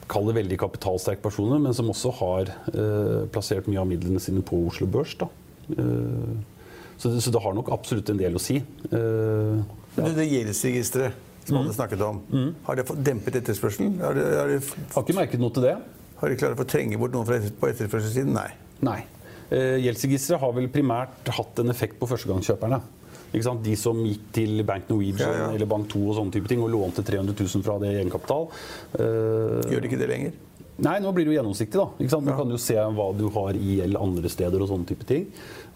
Kall 0.07 0.29
det 0.29 0.37
veldig 0.37 0.57
kapitalsterke 0.61 1.23
personer, 1.25 1.59
men 1.59 1.75
som 1.75 1.89
også 1.91 2.13
har 2.15 2.43
eh, 2.71 3.27
plassert 3.35 3.67
mye 3.67 3.81
av 3.81 3.89
midlene 3.91 4.21
sine 4.23 4.41
på 4.47 4.61
Oslo 4.69 4.87
Børs. 4.87 5.17
Da. 5.19 5.27
Så, 6.99 7.11
det, 7.11 7.23
så 7.25 7.33
det 7.35 7.41
har 7.43 7.55
nok 7.57 7.71
absolutt 7.75 8.09
en 8.13 8.21
del 8.21 8.37
å 8.39 8.43
si. 8.43 8.61
Ja. 8.93 9.65
Det, 9.97 10.13
det 10.15 10.29
gjeldsregisteret 10.29 11.17
som 11.49 11.59
alle 11.59 11.75
snakket 11.75 12.05
om, 12.07 12.21
har 12.69 12.79
det 12.79 12.85
dempet 13.03 13.41
etterspørselen? 13.41 13.97
Har 14.05 14.15
de, 14.15 14.23
har 14.23 14.53
har 14.95 15.03
ikke 15.03 15.19
merket 15.19 15.43
noe 15.43 15.51
til 15.51 15.67
det. 15.67 15.75
har 16.21 16.29
de 16.31 16.39
klart 16.39 16.55
å 16.55 16.61
få 16.63 16.69
trenge 16.77 17.01
bort 17.01 17.17
noen 17.17 17.27
fra 17.27 17.41
på 17.43 17.73
etterspørselssiden? 17.73 18.31
Nei. 18.37 18.53
Nei. 18.87 19.01
Eh, 19.53 19.77
Gjeldsregisteret 19.85 20.41
har 20.41 20.53
vel 20.57 20.69
primært 20.73 21.29
hatt 21.37 21.61
en 21.61 21.73
effekt 21.73 21.99
på 22.01 22.09
førstegangskjøperne. 22.11 22.81
De 23.33 23.75
som 23.81 23.97
gikk 24.05 24.25
til 24.37 24.61
Bank 24.69 24.91
Norwegian 24.91 25.31
Ja, 25.33 25.37
ja. 25.47 25.51
eller 25.57 25.69
Bank 25.69 25.87
2 25.89 26.01
og 26.11 26.17
sånne 26.19 26.35
type 26.35 26.49
ting 26.51 26.61
og 26.61 26.69
lånte 26.73 27.01
300 27.05 27.33
000 27.33 27.65
fra 27.65 27.79
det 27.81 27.93
i 27.95 28.01
egenkapital. 28.03 28.49
Eh, 29.01 29.71
Gjør 29.73 29.81
de 29.81 29.89
ikke 29.89 30.01
det 30.03 30.09
lenger? 30.11 30.35
Nei, 30.85 30.97
nå 31.03 31.13
blir 31.15 31.27
det 31.27 31.33
jo 31.33 31.39
gjennomsiktig. 31.39 31.79
da. 31.79 31.87
Ikke 31.99 32.15
sant? 32.15 32.27
Du 32.29 32.35
kan 32.37 32.51
jo 32.53 32.59
se 32.61 32.77
hva 32.77 33.09
du 33.17 33.27
har 33.35 33.59
i 33.59 33.79
gjeld 33.79 34.01
andre 34.01 34.33
steder 34.33 34.65
og 34.65 34.71
sånne 34.71 34.89
type 34.89 35.07
ting. 35.09 35.29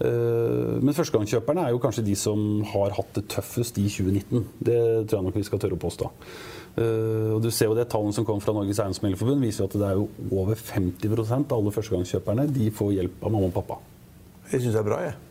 Eh, 0.03 0.77
men 0.81 0.95
førstegangskjøperne 0.97 1.65
er 1.65 1.75
jo 1.75 1.81
kanskje 1.83 2.05
de 2.07 2.15
som 2.19 2.61
har 2.73 2.95
hatt 2.97 3.17
det 3.17 3.27
tøffest 3.33 3.79
i 3.81 3.87
2019. 3.89 4.45
Det 4.59 4.79
tror 5.07 5.19
jeg 5.19 5.27
nok 5.29 5.39
vi 5.39 5.47
skal 5.47 5.63
tørre 5.63 5.79
å 5.79 5.83
påstå. 5.87 6.11
Eh, 6.77 7.29
og 7.35 7.41
du 7.45 7.49
ser 7.51 7.71
jo 7.71 7.77
det 7.77 7.87
Tallene 7.91 8.15
som 8.15 8.27
kom 8.27 8.41
fra 8.43 8.53
Norges 8.55 8.81
Eiendomsmeglerforbund, 8.83 9.45
viser 9.47 9.65
jo 9.65 9.69
at 9.71 9.77
det 9.81 9.87
er 9.91 10.01
jo 10.01 10.09
over 10.43 10.59
50% 10.59 11.47
av 11.51 11.61
alle 11.61 11.73
førstegangskjøperne 11.73 12.49
de 12.53 12.73
får 12.75 12.97
hjelp 12.99 13.23
av 13.23 13.33
mamma 13.33 13.49
og 13.49 13.57
pappa. 13.57 13.79
Det 14.47 14.61
syns 14.61 14.73
jeg 14.73 14.83
er 14.83 14.87
bra, 14.87 15.01
jeg. 15.09 15.26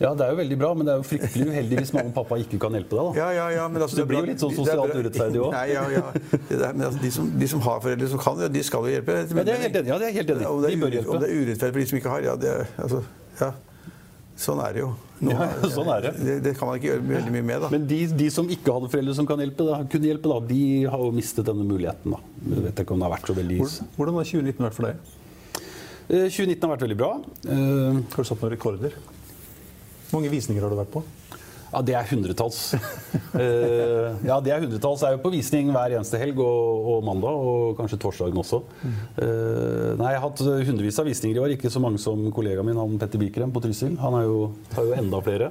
Ja, 0.00 0.10
det 0.12 0.20
er 0.26 0.30
jo 0.34 0.36
veldig 0.36 0.56
bra, 0.60 0.70
men 0.76 0.84
det 0.84 0.92
er 0.92 0.98
jo 1.00 1.04
fryktelig 1.08 1.46
uheldig 1.48 1.76
hvis 1.80 1.92
mamma 1.96 2.10
og 2.10 2.16
pappa 2.18 2.36
ikke 2.42 2.58
kan 2.60 2.74
hjelpe 2.76 2.92
deg. 2.98 3.06
da. 3.06 3.12
Ja, 3.22 3.28
ja, 3.32 3.46
ja, 3.56 3.68
men 3.72 3.80
altså, 3.86 3.96
Det 3.96 4.02
det 4.04 4.08
blir 4.10 4.18
jo 4.20 4.26
litt 4.28 4.42
sånn 4.44 4.52
sosialt 4.58 4.92
urettferdig 4.98 5.40
òg. 5.46 5.54
Ja, 5.76 5.84
ja. 5.94 6.02
Det 6.50 6.58
men 6.76 6.84
altså, 6.90 7.00
de, 7.00 7.10
som, 7.14 7.30
de 7.40 7.48
som 7.48 7.60
har 7.64 7.80
foreldre 7.80 8.08
som 8.12 8.20
kan, 8.20 8.42
ja, 8.44 8.48
de 8.52 8.62
skal 8.68 8.84
jo 8.84 8.92
hjelpe. 8.98 9.16
Ja, 9.24 9.44
det 9.48 9.54
er 9.54 9.62
helt 9.64 9.78
enig, 9.80 9.88
ja, 9.94 9.98
det 10.02 10.10
er 10.10 10.18
helt 10.18 10.34
enig. 10.34 10.44
i. 10.44 10.50
Om 10.50 10.60
det 10.66 10.74
De 10.74 10.82
bør 10.84 10.98
hjelpe. 10.98 11.14
om 11.16 11.24
det 11.24 11.30
er 11.32 11.40
urettferdig 11.40 11.72
for 11.72 11.80
de 11.80 11.88
som 11.94 11.98
ikke 12.02 12.12
har, 12.12 12.28
ja, 12.28 12.36
det 12.44 12.52
er, 12.52 12.68
altså, 12.84 13.02
ja. 13.40 13.50
Sånn 14.36 14.58
er 14.60 14.72
det 14.76 14.80
jo. 14.84 14.90
Nå- 15.24 15.32
Ja, 15.32 15.48
sånn 15.72 15.88
er 15.96 16.00
det. 16.04 16.10
det. 16.20 16.34
Det 16.44 16.52
kan 16.58 16.68
man 16.68 16.76
ikke 16.76 16.90
gjøre 16.92 17.04
veldig 17.08 17.32
mye 17.32 17.44
med, 17.54 17.60
da. 17.64 17.68
Men 17.72 17.86
de, 17.88 18.00
de 18.20 18.26
som 18.28 18.44
ikke 18.52 18.74
hadde 18.76 18.90
foreldre 18.92 19.14
som 19.16 19.24
kan 19.26 19.40
hjelpe, 19.40 19.64
da, 19.64 19.78
kunne 19.88 20.10
hjelpe, 20.12 20.28
da, 20.28 20.40
de 20.52 20.60
har 20.92 20.98
jo 21.00 21.10
mistet 21.16 21.48
denne 21.48 21.64
muligheten. 21.64 22.12
da. 22.12 22.20
Jeg 22.52 22.66
vet 22.68 22.82
ikke 22.84 22.92
om 22.92 23.00
det 23.00 23.08
har 23.08 23.14
vært 23.16 23.30
så 23.32 23.36
veldig 23.40 23.56
Hvordan 23.96 24.18
har 24.20 24.28
2019 24.28 24.66
vært 24.68 24.76
for 24.76 24.90
deg? 24.90 25.14
Eh, 26.12 26.28
2019 26.28 26.68
har 26.68 26.76
vært 26.76 26.84
veldig 26.84 26.98
bra. 27.00 27.08
Eh, 27.48 27.96
Har 28.12 28.20
du 28.20 28.28
satt 28.28 28.42
noen 28.44 28.52
rekorder? 28.52 28.92
Hvor 30.10 30.20
mange 30.20 30.30
visninger 30.32 30.62
har 30.62 30.72
du 30.72 30.78
vært 30.78 30.92
på? 30.94 31.02
Ja, 31.72 31.80
det 31.82 31.96
er 31.98 32.06
hundretalls. 32.08 32.58
uh, 33.34 34.14
ja, 34.30 34.36
det 34.40 34.52
er 34.54 34.62
hundretalls. 34.62 35.02
Jeg 35.02 35.10
er 35.10 35.16
jo 35.18 35.22
på 35.24 35.32
visning 35.34 35.72
hver 35.74 35.96
eneste 35.98 36.20
helg 36.22 36.38
og, 36.40 36.86
og 36.94 37.02
mandag, 37.04 37.34
og 37.50 37.74
kanskje 37.80 37.98
torsdagen 38.00 38.38
også. 38.40 38.62
Uh, 39.18 39.92
nei, 39.98 40.12
jeg 40.14 40.20
har 40.20 40.24
hatt 40.28 40.40
hundrevis 40.70 41.00
av 41.02 41.10
visninger 41.10 41.36
i 41.36 41.42
år. 41.42 41.56
Ikke 41.58 41.72
så 41.74 41.82
mange 41.82 42.00
som 42.00 42.22
kollegaen 42.32 42.68
min, 42.70 42.78
han 42.80 42.96
Petter 43.02 43.20
Bikrem 43.20 43.52
på 43.52 43.60
Trysil. 43.66 43.98
Han 44.00 44.16
jo, 44.24 44.38
har 44.78 44.88
jo 44.88 44.96
enda 45.02 45.20
flere. 45.26 45.50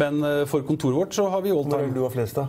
Men 0.00 0.18
uh, 0.24 0.42
for 0.50 0.64
kontoret 0.66 0.98
vårt 1.04 1.14
så 1.20 1.28
har 1.30 1.44
vi 1.44 1.52
all 1.54 1.62
Hvor 1.68 1.78
er 1.84 1.90
det 1.92 1.98
du 2.00 2.04
har 2.08 2.14
flest, 2.16 2.40
da? 2.40 2.48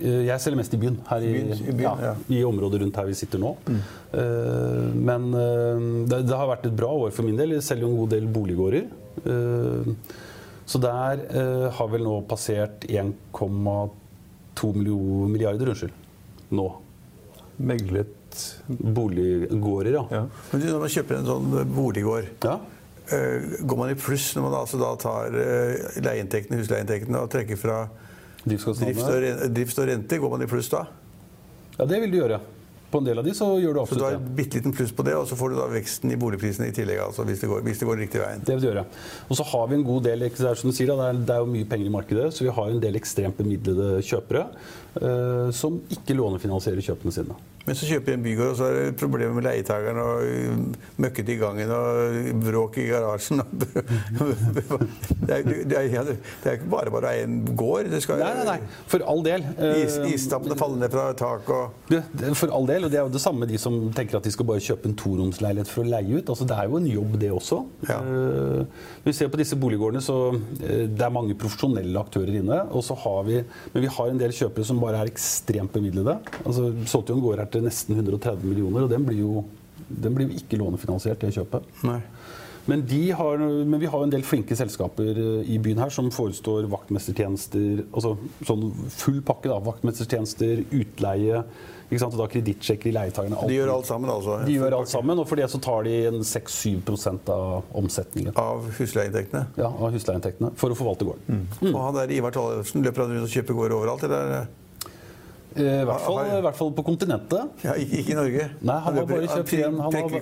Eh, 0.00 0.24
Jeg 0.26 0.40
selger 0.42 0.58
mest 0.60 0.74
i 0.74 0.80
byen. 0.80 0.98
Her 1.08 1.22
i, 1.24 1.30
Byen- 1.36 1.52
i 1.54 1.70
byen, 1.72 1.84
ja, 1.86 1.94
ja. 2.10 2.14
I 2.40 2.42
området 2.48 2.80
rundt 2.82 2.96
her 3.00 3.06
vi 3.08 3.14
sitter 3.16 3.40
nå. 3.40 3.54
Eh, 3.70 4.90
men 4.98 5.30
eh, 5.36 5.86
det, 6.10 6.24
det 6.28 6.36
har 6.36 6.50
vært 6.50 6.66
et 6.68 6.76
bra 6.76 6.90
år 7.06 7.14
for 7.14 7.24
min 7.28 7.38
del. 7.38 7.54
Jeg 7.58 7.64
selger 7.68 7.86
jo 7.86 7.92
en 7.92 8.00
god 8.02 8.12
del 8.16 8.26
boliggårder. 8.34 8.88
Eh, 9.22 9.84
så 10.64 10.80
der 10.80 11.26
eh, 11.28 11.66
har 11.76 11.88
vel 11.92 12.04
nå 12.06 12.20
passert 12.28 12.86
1,2 12.88 14.72
milliarder, 15.28 15.68
unnskyld. 15.74 15.92
Nå. 16.54 16.68
Meglet 17.56 18.14
Boliggårder, 18.66 19.92
ja. 19.92 20.04
Ja. 20.10 20.22
Men 20.50 20.64
når 20.66 20.80
man 20.82 20.92
kjøper 20.94 21.18
en 21.20 21.28
sånn 21.28 21.52
boliggård, 21.70 22.30
ja. 22.42 22.56
eh, 23.12 23.60
går 23.62 23.78
man 23.78 23.92
i 23.92 23.98
pluss 23.98 24.32
når 24.34 24.46
man 24.48 24.56
altså 24.62 24.80
da 24.80 24.90
tar 24.98 25.36
eh, 25.38 26.00
leieinntektene, 26.02 26.58
husleieinntektene 26.62 27.20
og 27.20 27.30
trekker 27.30 27.60
fra 27.60 27.84
drift 28.44 28.66
og, 28.72 29.28
drift 29.54 29.78
og 29.78 29.88
rente? 29.90 30.18
Går 30.18 30.34
man 30.34 30.42
i 30.46 30.50
pluss 30.50 30.72
da? 30.72 30.86
Ja, 31.76 31.86
det 31.90 32.00
vil 32.02 32.10
du 32.14 32.18
gjøre. 32.22 32.40
På 32.94 33.00
en 33.02 33.08
del 33.08 33.18
av 33.18 33.26
de 33.26 33.32
så 33.34 33.48
gjør 33.58 33.74
du 33.74 33.80
Så 33.90 33.96
du 33.98 34.04
har 34.06 34.14
et 34.14 34.26
bitte 34.38 34.60
liten 34.60 34.74
pluss 34.74 34.92
på 34.94 35.02
det, 35.02 35.16
og 35.18 35.26
så 35.26 35.34
får 35.38 35.50
du 35.50 35.56
da 35.58 35.64
veksten 35.72 36.12
i 36.14 36.18
boligprisene 36.20 36.68
i 36.70 36.74
tillegg, 36.76 37.00
altså, 37.02 37.24
hvis 37.26 37.40
det 37.42 37.48
går, 37.50 37.64
hvis 37.66 37.80
det 37.80 37.88
går 37.88 37.98
riktig 38.04 38.20
veien. 38.22 38.44
Det 38.46 38.54
vil 38.54 38.62
du 38.62 38.68
gjøre. 38.68 38.84
Og 39.26 39.40
så 39.40 39.46
har 39.50 39.64
vi 39.70 39.80
en 39.80 39.86
god 39.88 40.06
del 40.06 40.22
det 40.22 40.30
er 40.38 40.60
som 40.60 40.70
du 40.70 40.76
sier, 40.76 40.92
det, 40.92 41.08
er, 41.10 41.18
det 41.26 41.34
er 41.34 41.42
jo 41.42 41.50
mye 41.50 41.66
penger 41.72 41.90
i 41.90 41.94
markedet, 41.96 42.28
så 42.36 42.46
vi 42.46 42.54
har 42.54 42.70
en 42.70 42.78
del 42.84 43.00
ekstremt 43.00 43.40
bemidlede 43.40 43.98
kjøpere 44.06 44.44
eh, 45.00 45.50
som 45.58 45.80
ikke 45.96 46.14
lånefinansierer 46.20 46.86
kjøpene 46.86 47.16
sine. 47.18 47.38
Men 47.64 47.76
så 47.78 47.86
kjøper 47.88 48.12
de 48.12 48.16
en 48.18 48.24
bygård, 48.26 48.50
og 48.52 48.56
så 48.58 48.66
er 48.68 48.74
det 48.76 48.96
problemer 49.00 49.32
med 49.38 49.46
leietakeren 49.46 50.00
og 50.02 50.98
møkkete 51.00 51.32
i 51.32 51.38
gangen 51.40 51.70
og 51.72 52.42
bråk 52.44 52.76
i 52.82 52.88
garasjen. 52.90 53.40
Det 55.24 55.32
er, 55.32 55.42
det 55.64 55.76
er, 55.78 56.08
det 56.08 56.50
er 56.50 56.56
ikke 56.58 56.68
bare 56.70 56.90
bare 56.92 57.08
å 57.08 57.12
eie 57.14 57.24
en 57.24 57.38
gård. 57.56 57.88
Det 57.92 58.00
skal, 58.04 58.20
Nei, 58.20 58.32
nei, 58.36 58.44
nei. 58.58 58.82
For 58.90 59.04
all 59.08 59.22
del. 59.24 59.44
Eh, 59.56 59.78
Is, 59.84 59.96
istappene 60.18 60.56
faller 60.60 60.82
ned 60.82 60.92
fra 60.92 61.06
taket 61.16 61.52
og 61.54 61.88
det, 61.90 62.02
det, 62.20 62.32
for 62.38 62.52
all 62.54 62.66
del, 62.68 62.84
og 62.86 62.92
det 62.92 62.98
er 63.00 63.06
jo 63.06 63.12
det 63.14 63.22
samme 63.22 63.48
de 63.48 63.58
som 63.60 63.78
tenker 63.96 64.18
at 64.18 64.26
de 64.28 64.32
skal 64.34 64.46
bare 64.48 64.62
kjøpe 64.64 64.90
en 64.90 64.96
toromsleilighet 65.00 65.70
for 65.70 65.84
å 65.86 65.90
leie 65.94 66.20
ut. 66.20 66.28
Altså, 66.34 66.46
det 66.50 66.58
er 66.60 66.68
jo 66.70 66.78
en 66.80 66.88
jobb, 66.90 67.16
det 67.22 67.30
også. 67.34 67.60
Ja. 67.88 67.98
Eh, 68.02 68.84
Når 69.04 69.08
vi 69.08 69.16
ser 69.16 69.32
på 69.32 69.40
disse 69.40 69.58
boliggårdene, 69.60 70.04
så 70.04 70.18
eh, 70.34 70.84
det 70.92 71.06
er 71.08 71.14
mange 71.16 71.36
profesjonelle 71.40 72.04
aktører 72.04 72.36
inne. 72.42 72.60
Og 72.76 72.84
så 72.86 72.96
har 73.04 73.24
vi, 73.28 73.40
men 73.74 73.86
vi 73.86 73.92
har 73.96 74.12
en 74.12 74.20
del 74.20 74.36
kjøpere 74.36 74.68
som 74.68 74.82
bare 74.84 75.00
er 75.04 75.12
ekstremt 75.14 75.72
bemidlede. 75.74 76.18
Altså, 76.44 76.68
solgte 76.92 77.14
jo 77.16 77.20
en 77.22 77.26
gård 77.30 77.40
her 77.42 77.50
til 77.54 77.66
nesten 77.66 77.96
130 77.96 78.46
millioner, 78.46 78.86
og 78.86 78.92
den 78.92 79.06
blir 79.06 79.22
jo, 79.22 79.44
den 79.88 80.16
blir 80.16 80.30
jo 80.30 80.40
ikke 80.42 80.60
lånefinansiert, 80.60 81.22
det 81.22 81.34
kjøpet. 81.38 81.70
Nei. 81.86 82.00
Men, 82.64 82.86
de 82.88 83.10
har, 83.12 83.38
men 83.38 83.80
vi 83.80 83.88
har 83.92 84.02
en 84.04 84.12
del 84.12 84.24
flinke 84.24 84.56
selskaper 84.56 85.18
eh, 85.20 85.52
i 85.52 85.58
byen 85.60 85.82
her 85.84 85.92
som 85.92 86.08
forestår 86.14 86.68
vaktmestertjenester, 86.72 87.84
altså 87.90 88.14
sånn 88.48 88.70
full 88.94 89.20
pakke. 89.26 89.50
da, 89.52 89.58
Vaktmestertjenester, 89.66 90.64
utleie, 90.72 91.42
ikke 91.90 92.00
sant, 92.00 92.16
og 92.16 92.22
da 92.22 92.28
kredittsjekker 92.32 92.88
i 92.88 92.94
leietakerne. 92.96 93.42
De 93.44 93.58
gjør 93.58 93.74
alt 93.74 93.90
sammen, 93.90 94.08
altså? 94.10 94.38
De 94.48 94.56
gjør 94.56 94.78
alt 94.78 94.90
sammen, 94.90 95.20
og 95.20 95.28
for 95.28 95.40
det 95.40 95.50
så 95.52 95.60
tar 95.62 95.84
de 95.84 96.24
6-7 96.24 97.28
av 97.34 97.76
omsetningen. 97.76 98.32
Av 98.40 98.64
husleieinntektene? 98.80 99.44
Ja, 99.60 99.68
av 99.68 99.92
husleieinntektene 99.92 100.54
for 100.58 100.72
å 100.72 100.78
forvalte 100.78 101.10
gården. 101.10 101.46
Og 101.68 101.80
han 101.84 102.00
der 102.00 102.16
Ivar 102.16 102.32
Tollefsen, 102.34 102.84
løper 102.86 103.04
han 103.04 103.18
rundt 103.18 103.28
og 103.28 103.36
kjøper 103.36 103.60
gård 103.60 103.76
overalt? 103.82 104.08
Eller? 104.08 104.48
Eh, 105.56 105.82
I 105.82 105.84
hvert 105.86 106.00
fall, 106.02 106.18
i 106.26 106.40
hvert 106.42 106.56
fall 106.58 106.72
på 106.74 106.82
kontinentet. 106.86 107.50
Ja, 107.62 107.74
ikke, 107.78 108.00
ikke 108.02 108.10
i 108.10 108.18
Norge? 108.18 108.48
Nei, 108.60 108.78
han 108.88 108.96
har 108.98 109.06
bare 109.06 109.28
kjøpt 109.28 109.48
pri- 109.52 109.60
en, 109.68 109.78
han 109.78 109.92
han 109.92 109.94
har 109.94 110.08
i 110.10 110.20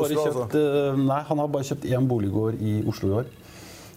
bare 0.00 0.06
Oslo, 0.06 0.24
kjøpt, 0.24 0.54
eh, 0.56 0.96
Nei, 1.04 1.20
han 1.28 1.38
har 1.38 1.46
bare 1.48 1.68
kjøpt 1.68 1.84
én 1.90 2.08
boliggård 2.08 2.62
i 2.62 2.80
Oslo 2.88 3.08
i 3.10 3.14
år. 3.20 3.28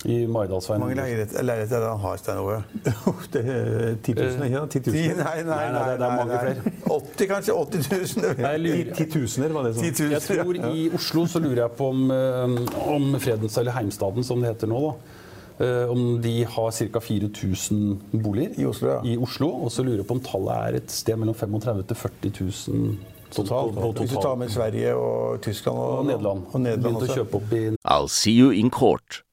I 0.03 0.25
Hvor 0.27 0.77
mange 0.79 0.95
leiligheter 0.99 1.39
er 1.39 1.65
det 1.79 1.79
han 1.87 1.99
har, 2.03 2.17
Stein 2.19 2.37
Ove? 2.41 2.57
Det 3.31 3.39
er 3.39 3.95
10 4.03 4.13
000, 4.17 4.43
ikke 4.43 4.57
sant? 4.59 4.71
10 4.71 4.79
Ti- 4.83 4.91
000. 4.91 5.15
Nei, 5.15 5.23
nei, 5.23 5.43
Nei, 5.47 5.71
nei, 5.71 5.95
det 5.95 6.07
er 6.09 6.17
mange 6.19 6.39
flere. 6.41 6.73
80 6.91 7.27
kanskje? 7.31 7.55
80 7.55 7.87
000? 8.19 8.35
Jeg 8.43 8.95
Titusener 8.97 9.55
var 9.55 9.63
det 9.69 9.71
sånn. 9.77 10.11
Jeg 10.11 10.21
tror 10.27 10.59
I 10.75 10.89
Oslo 10.99 11.23
så 11.31 11.39
lurer 11.39 11.61
jeg 11.63 11.71
på 11.79 11.87
om, 11.93 12.03
eh, 12.11 12.59
om 12.91 13.15
Fredens 13.23 13.55
eller 13.63 13.71
Heimstaden, 13.79 14.27
som 14.27 14.43
det 14.43 14.51
heter 14.51 14.67
nå, 14.67 14.81
da. 14.89 15.21
Eh, 15.63 15.89
Om 15.93 16.21
de 16.21 16.33
har 16.43 16.71
ca. 16.71 16.99
4000 16.99 18.21
boliger 18.23 18.59
I 18.59 18.65
Oslo, 18.69 18.89
ja. 18.89 18.99
i 19.03 19.17
Oslo. 19.17 19.49
Og 19.65 19.71
så 19.71 19.83
lurer 19.85 20.01
jeg 20.03 20.07
på 20.09 20.17
om 20.17 20.23
tallet 20.25 20.53
er 20.67 20.77
et 20.81 20.91
sted 20.91 21.17
mellom 21.19 21.35
35 21.35 21.83
til 21.89 21.95
40 21.95 22.31
000 22.41 22.97
Totalt. 23.33 23.73
på- 23.75 23.93
på 23.93 24.03
Hvis 24.03 24.11
du 24.13 24.21
tar 24.21 24.35
med 24.37 24.49
Sverige 24.53 24.93
og 24.95 25.41
Tyskland 25.41 25.77
og, 25.77 25.99
Og 25.99 26.05
Nederland. 26.05 26.43
Og 26.53 26.61
Nederland 26.61 26.83
Begynte 26.83 27.07
å 27.07 27.09
også. 27.09 27.17
kjøpe 27.23 27.35
opp 27.41 27.53
i 27.53 27.63
I'll 27.89 28.07
see 28.09 28.35
you 28.37 28.51
in 28.51 28.69
court. 28.69 29.23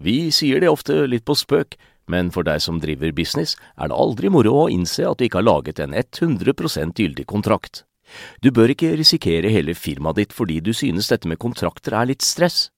Vi 0.00 0.30
sier 0.30 0.60
det 0.60 0.68
ofte 0.70 1.06
litt 1.10 1.24
på 1.26 1.34
spøk, 1.36 1.74
men 2.08 2.30
for 2.30 2.42
deg 2.46 2.60
som 2.62 2.78
driver 2.80 3.12
business, 3.12 3.56
er 3.76 3.88
det 3.88 3.96
aldri 3.98 4.30
moro 4.30 4.54
å 4.64 4.70
innse 4.72 5.04
at 5.10 5.18
du 5.18 5.24
ikke 5.26 5.42
har 5.42 5.48
laget 5.50 5.80
en 5.80 5.92
100% 5.92 6.94
gyldig 6.94 7.26
kontrakt. 7.26 7.82
Du 8.40 8.50
bør 8.50 8.70
ikke 8.72 8.96
risikere 8.96 9.50
hele 9.52 9.74
firmaet 9.74 10.16
ditt 10.16 10.32
fordi 10.32 10.60
du 10.64 10.72
synes 10.72 11.08
dette 11.08 11.28
med 11.28 11.38
kontrakter 11.38 11.92
er 11.92 12.06
litt 12.06 12.22
stress. 12.24 12.70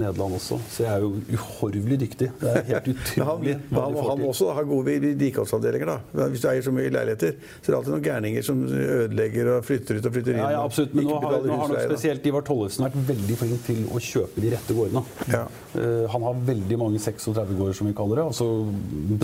Nederland 0.00 0.36
også, 0.36 0.58
så 0.70 0.84
jeg 0.84 0.92
er 0.92 1.04
jo 1.04 1.38
uhorvelig 1.38 1.98
dyktig. 2.02 2.28
Det 2.40 2.50
er 2.52 2.66
helt 2.68 2.88
han, 2.88 2.96
utrolig. 3.00 3.54
han, 3.72 3.96
han 4.10 4.20
må 4.20 4.30
også 4.32 4.50
ha 4.56 4.64
gode 4.68 4.98
vedlikeholdsavdelinger. 5.04 5.92
da. 5.92 6.26
Hvis 6.32 6.44
du 6.44 6.48
eier 6.50 6.66
så 6.66 6.74
mye 6.76 6.90
leiligheter, 6.92 7.38
så 7.60 7.70
er 7.70 7.72
det 7.72 7.78
alltid 7.78 7.94
noen 7.94 8.04
gærninger 8.06 8.46
som 8.46 8.60
ødelegger 8.66 9.52
og 9.54 9.64
flytter 9.68 10.00
ut 10.00 10.10
og 10.10 10.16
flytter 10.18 10.34
inn. 10.34 10.42
Ja, 10.42 10.50
ja, 10.56 10.64
absolutt. 10.66 10.94
Men 10.98 11.08
nå 11.08 11.16
har, 11.22 11.38
nå 11.46 11.60
har 11.62 11.72
nok 11.72 11.86
spesielt 11.88 12.28
Ivar 12.28 12.44
Tollefsen 12.48 12.86
vært 12.88 13.00
veldig 13.14 13.38
flink 13.40 13.64
til 13.70 13.82
å 13.88 14.02
kjøpe 14.10 14.44
de 14.44 14.52
rette 14.56 14.76
gårdene. 14.76 15.04
Ja. 15.32 15.46
Uh, 15.76 16.04
han 16.12 16.28
har 16.28 16.44
veldig 16.52 16.80
mange 16.82 17.00
36-gårder, 17.02 17.80
som 17.80 17.88
vi 17.88 17.96
kaller 17.96 18.20
det. 18.20 18.28
Altså 18.34 18.50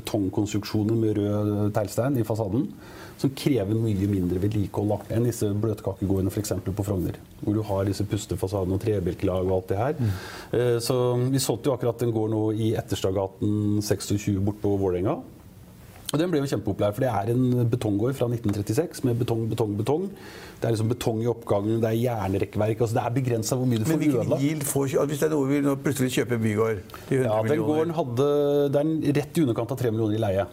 betongkonstruksjoner 0.01 0.99
med 1.05 1.21
rød 1.21 1.73
teglstein 1.77 2.19
i 2.21 2.27
fasaden. 2.27 2.69
Som 3.21 3.31
krever 3.39 3.77
mye 3.79 4.07
mindre 4.11 4.41
vedlikehold 4.43 5.05
enn 5.13 5.29
disse 5.29 5.47
bløtkakegårdene 5.63 6.33
f.eks. 6.33 6.57
på 6.65 6.85
Frogner. 6.87 7.19
Hvor 7.43 7.55
du 7.55 7.61
har 7.69 7.85
disse 7.87 8.07
pustefasadene 8.09 8.75
og 8.75 8.83
trebjelkelag 8.83 9.47
og 9.47 9.55
alt 9.59 9.69
det 9.71 9.79
her. 9.79 10.01
Eh, 10.57 10.62
så 10.85 10.97
vi 11.33 11.41
solgte 11.43 11.71
jo 11.71 11.77
akkurat 11.77 12.03
en 12.07 12.13
gård 12.15 12.31
nå 12.33 12.43
i 12.55 12.73
Etterstadgaten 12.79 13.81
26 13.85 14.41
bort 14.45 14.61
på 14.63 14.75
Vålerenga. 14.81 15.19
Og 16.13 16.19
Den 16.21 16.29
ble 16.29 16.43
jo 16.43 16.49
kjempepopulær, 16.51 16.93
for 16.93 17.01
det 17.01 17.09
er 17.09 17.31
en 17.33 17.69
betonggård 17.73 18.13
fra 18.19 18.27
1936 18.29 18.99
med 19.09 19.17
betong, 19.23 19.47
betong, 19.49 19.71
betong. 19.79 20.03
Det 20.61 20.69
er 20.69 20.75
liksom 20.75 20.91
betong 20.91 21.23
i 21.25 21.29
oppgangen, 21.31 21.79
det 21.81 21.89
er 21.89 21.97
jernrekkverk. 22.03 22.83
altså 22.85 22.99
Det 22.99 23.05
er 23.07 23.15
begrensa 23.17 23.57
hvor 23.57 23.67
mye 23.71 23.81
du 23.81 23.87
Men 23.87 23.93
får 23.95 24.03
hvilken 24.03 24.21
ødelagt. 24.21 24.43
yield 24.45 24.67
får 24.69 24.83
altså, 24.91 25.07
Hvis 25.09 25.23
det 25.23 25.27
er 25.27 25.33
noe 25.33 25.49
vi 25.49 25.61
nå 25.65 25.77
plutselig 25.87 26.11
kjøper 26.19 26.37
en 26.37 26.43
bygård 26.45 26.83
til 27.09 27.17
100 27.17 27.25
Ja, 27.25 27.39
den 27.39 27.49
millioner 27.49 27.73
gården 27.73 27.95
hadde, 27.97 28.27
Det 28.75 28.83
er 28.83 29.17
rett 29.23 29.39
i 29.41 29.45
underkant 29.47 29.73
av 29.73 29.81
3 29.81 29.91
millioner 29.95 30.19
i 30.19 30.21
leie. 30.27 30.45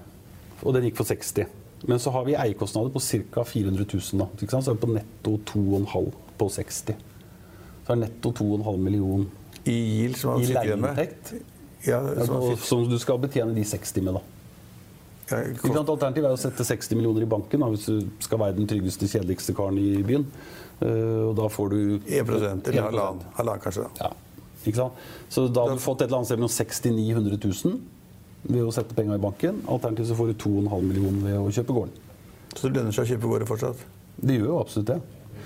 Og 0.63 0.73
den 0.73 0.87
gikk 0.87 0.95
for 1.01 1.11
60. 1.11 1.45
Men 1.87 1.99
så 1.99 2.11
har 2.15 2.23
vi 2.27 2.35
eiekostnader 2.39 2.95
på 2.95 2.99
ca. 3.03 3.43
400 3.43 3.85
000. 3.93 4.23
Da. 4.23 4.47
Så 4.63 4.71
er 4.71 4.79
vi 4.79 4.85
på 4.85 4.93
netto 4.95 5.35
2,5 5.51 6.09
på 6.39 6.49
60. 6.55 6.95
Så 7.83 7.91
er 7.91 7.99
netto 7.99 8.31
2,5 8.31 8.77
million 8.79 9.27
i 9.69 9.77
yield 9.77 10.17
som 10.19 10.33
han 10.33 10.45
sitter 10.45 10.71
igjen 10.71 10.83
med. 10.83 10.99
Ja, 11.85 11.99
Ja, 12.09 12.25
som 12.25 12.35
han 12.41 12.57
Som 12.59 12.85
du 12.89 12.97
skal 12.99 13.19
betjene 13.23 13.55
de 13.55 13.63
60 13.63 14.03
med, 14.03 14.17
da. 14.19 14.21
ja? 15.77 15.83
Alternativet 15.93 16.25
er 16.25 16.33
å 16.33 16.39
sette 16.41 16.65
60 16.65 16.97
millioner 16.97 17.23
i 17.23 17.29
banken 17.29 17.61
da, 17.61 17.69
hvis 17.69 17.85
du 17.85 18.07
skal 18.25 18.41
være 18.41 18.57
den 18.57 18.67
tryggeste, 18.69 19.07
kjedeligste 19.11 19.53
karen 19.57 19.77
i 19.77 20.01
byen. 20.05 20.25
Uh, 20.79 21.29
og 21.29 21.35
da 21.37 21.45
får 21.51 21.69
du 21.75 21.79
1 22.07 22.33
eller 22.71 22.81
halvannen, 22.87 23.23
halvannen 23.37 23.63
kanskje. 23.63 23.85
da. 23.85 24.09
Ja, 24.09 24.49
ikke 24.63 24.79
sant? 24.79 25.05
Så 25.29 25.45
da 25.53 25.67
har 25.67 25.77
du 25.77 25.83
fått 25.83 26.01
et 26.01 26.07
eller 26.09 26.21
annet 26.21 26.31
sted 26.31 26.39
mellom 26.41 26.53
60 26.55 26.95
900 26.97 27.39
000 27.45 27.79
ved 28.49 28.63
å 28.63 28.73
sette 28.73 28.95
penger 28.95 29.19
i 29.19 29.23
banken. 29.23 29.61
Alternativt 29.67 30.09
så 30.09 30.17
får 30.17 30.31
du 30.31 30.37
2,5 30.47 30.87
millioner 30.87 31.23
ved 31.27 31.39
å 31.39 31.53
kjøpe 31.53 31.75
gården. 31.75 31.95
Så 32.55 32.67
det 32.67 32.79
lønner 32.79 32.95
seg 32.95 33.05
å 33.05 33.11
kjøpe 33.13 33.31
gården 33.33 33.49
fortsatt. 33.49 33.83
Det 34.19 34.39
gjør 34.39 34.51
jo 34.53 34.59
absolutt 34.63 34.89
det. 34.93 34.99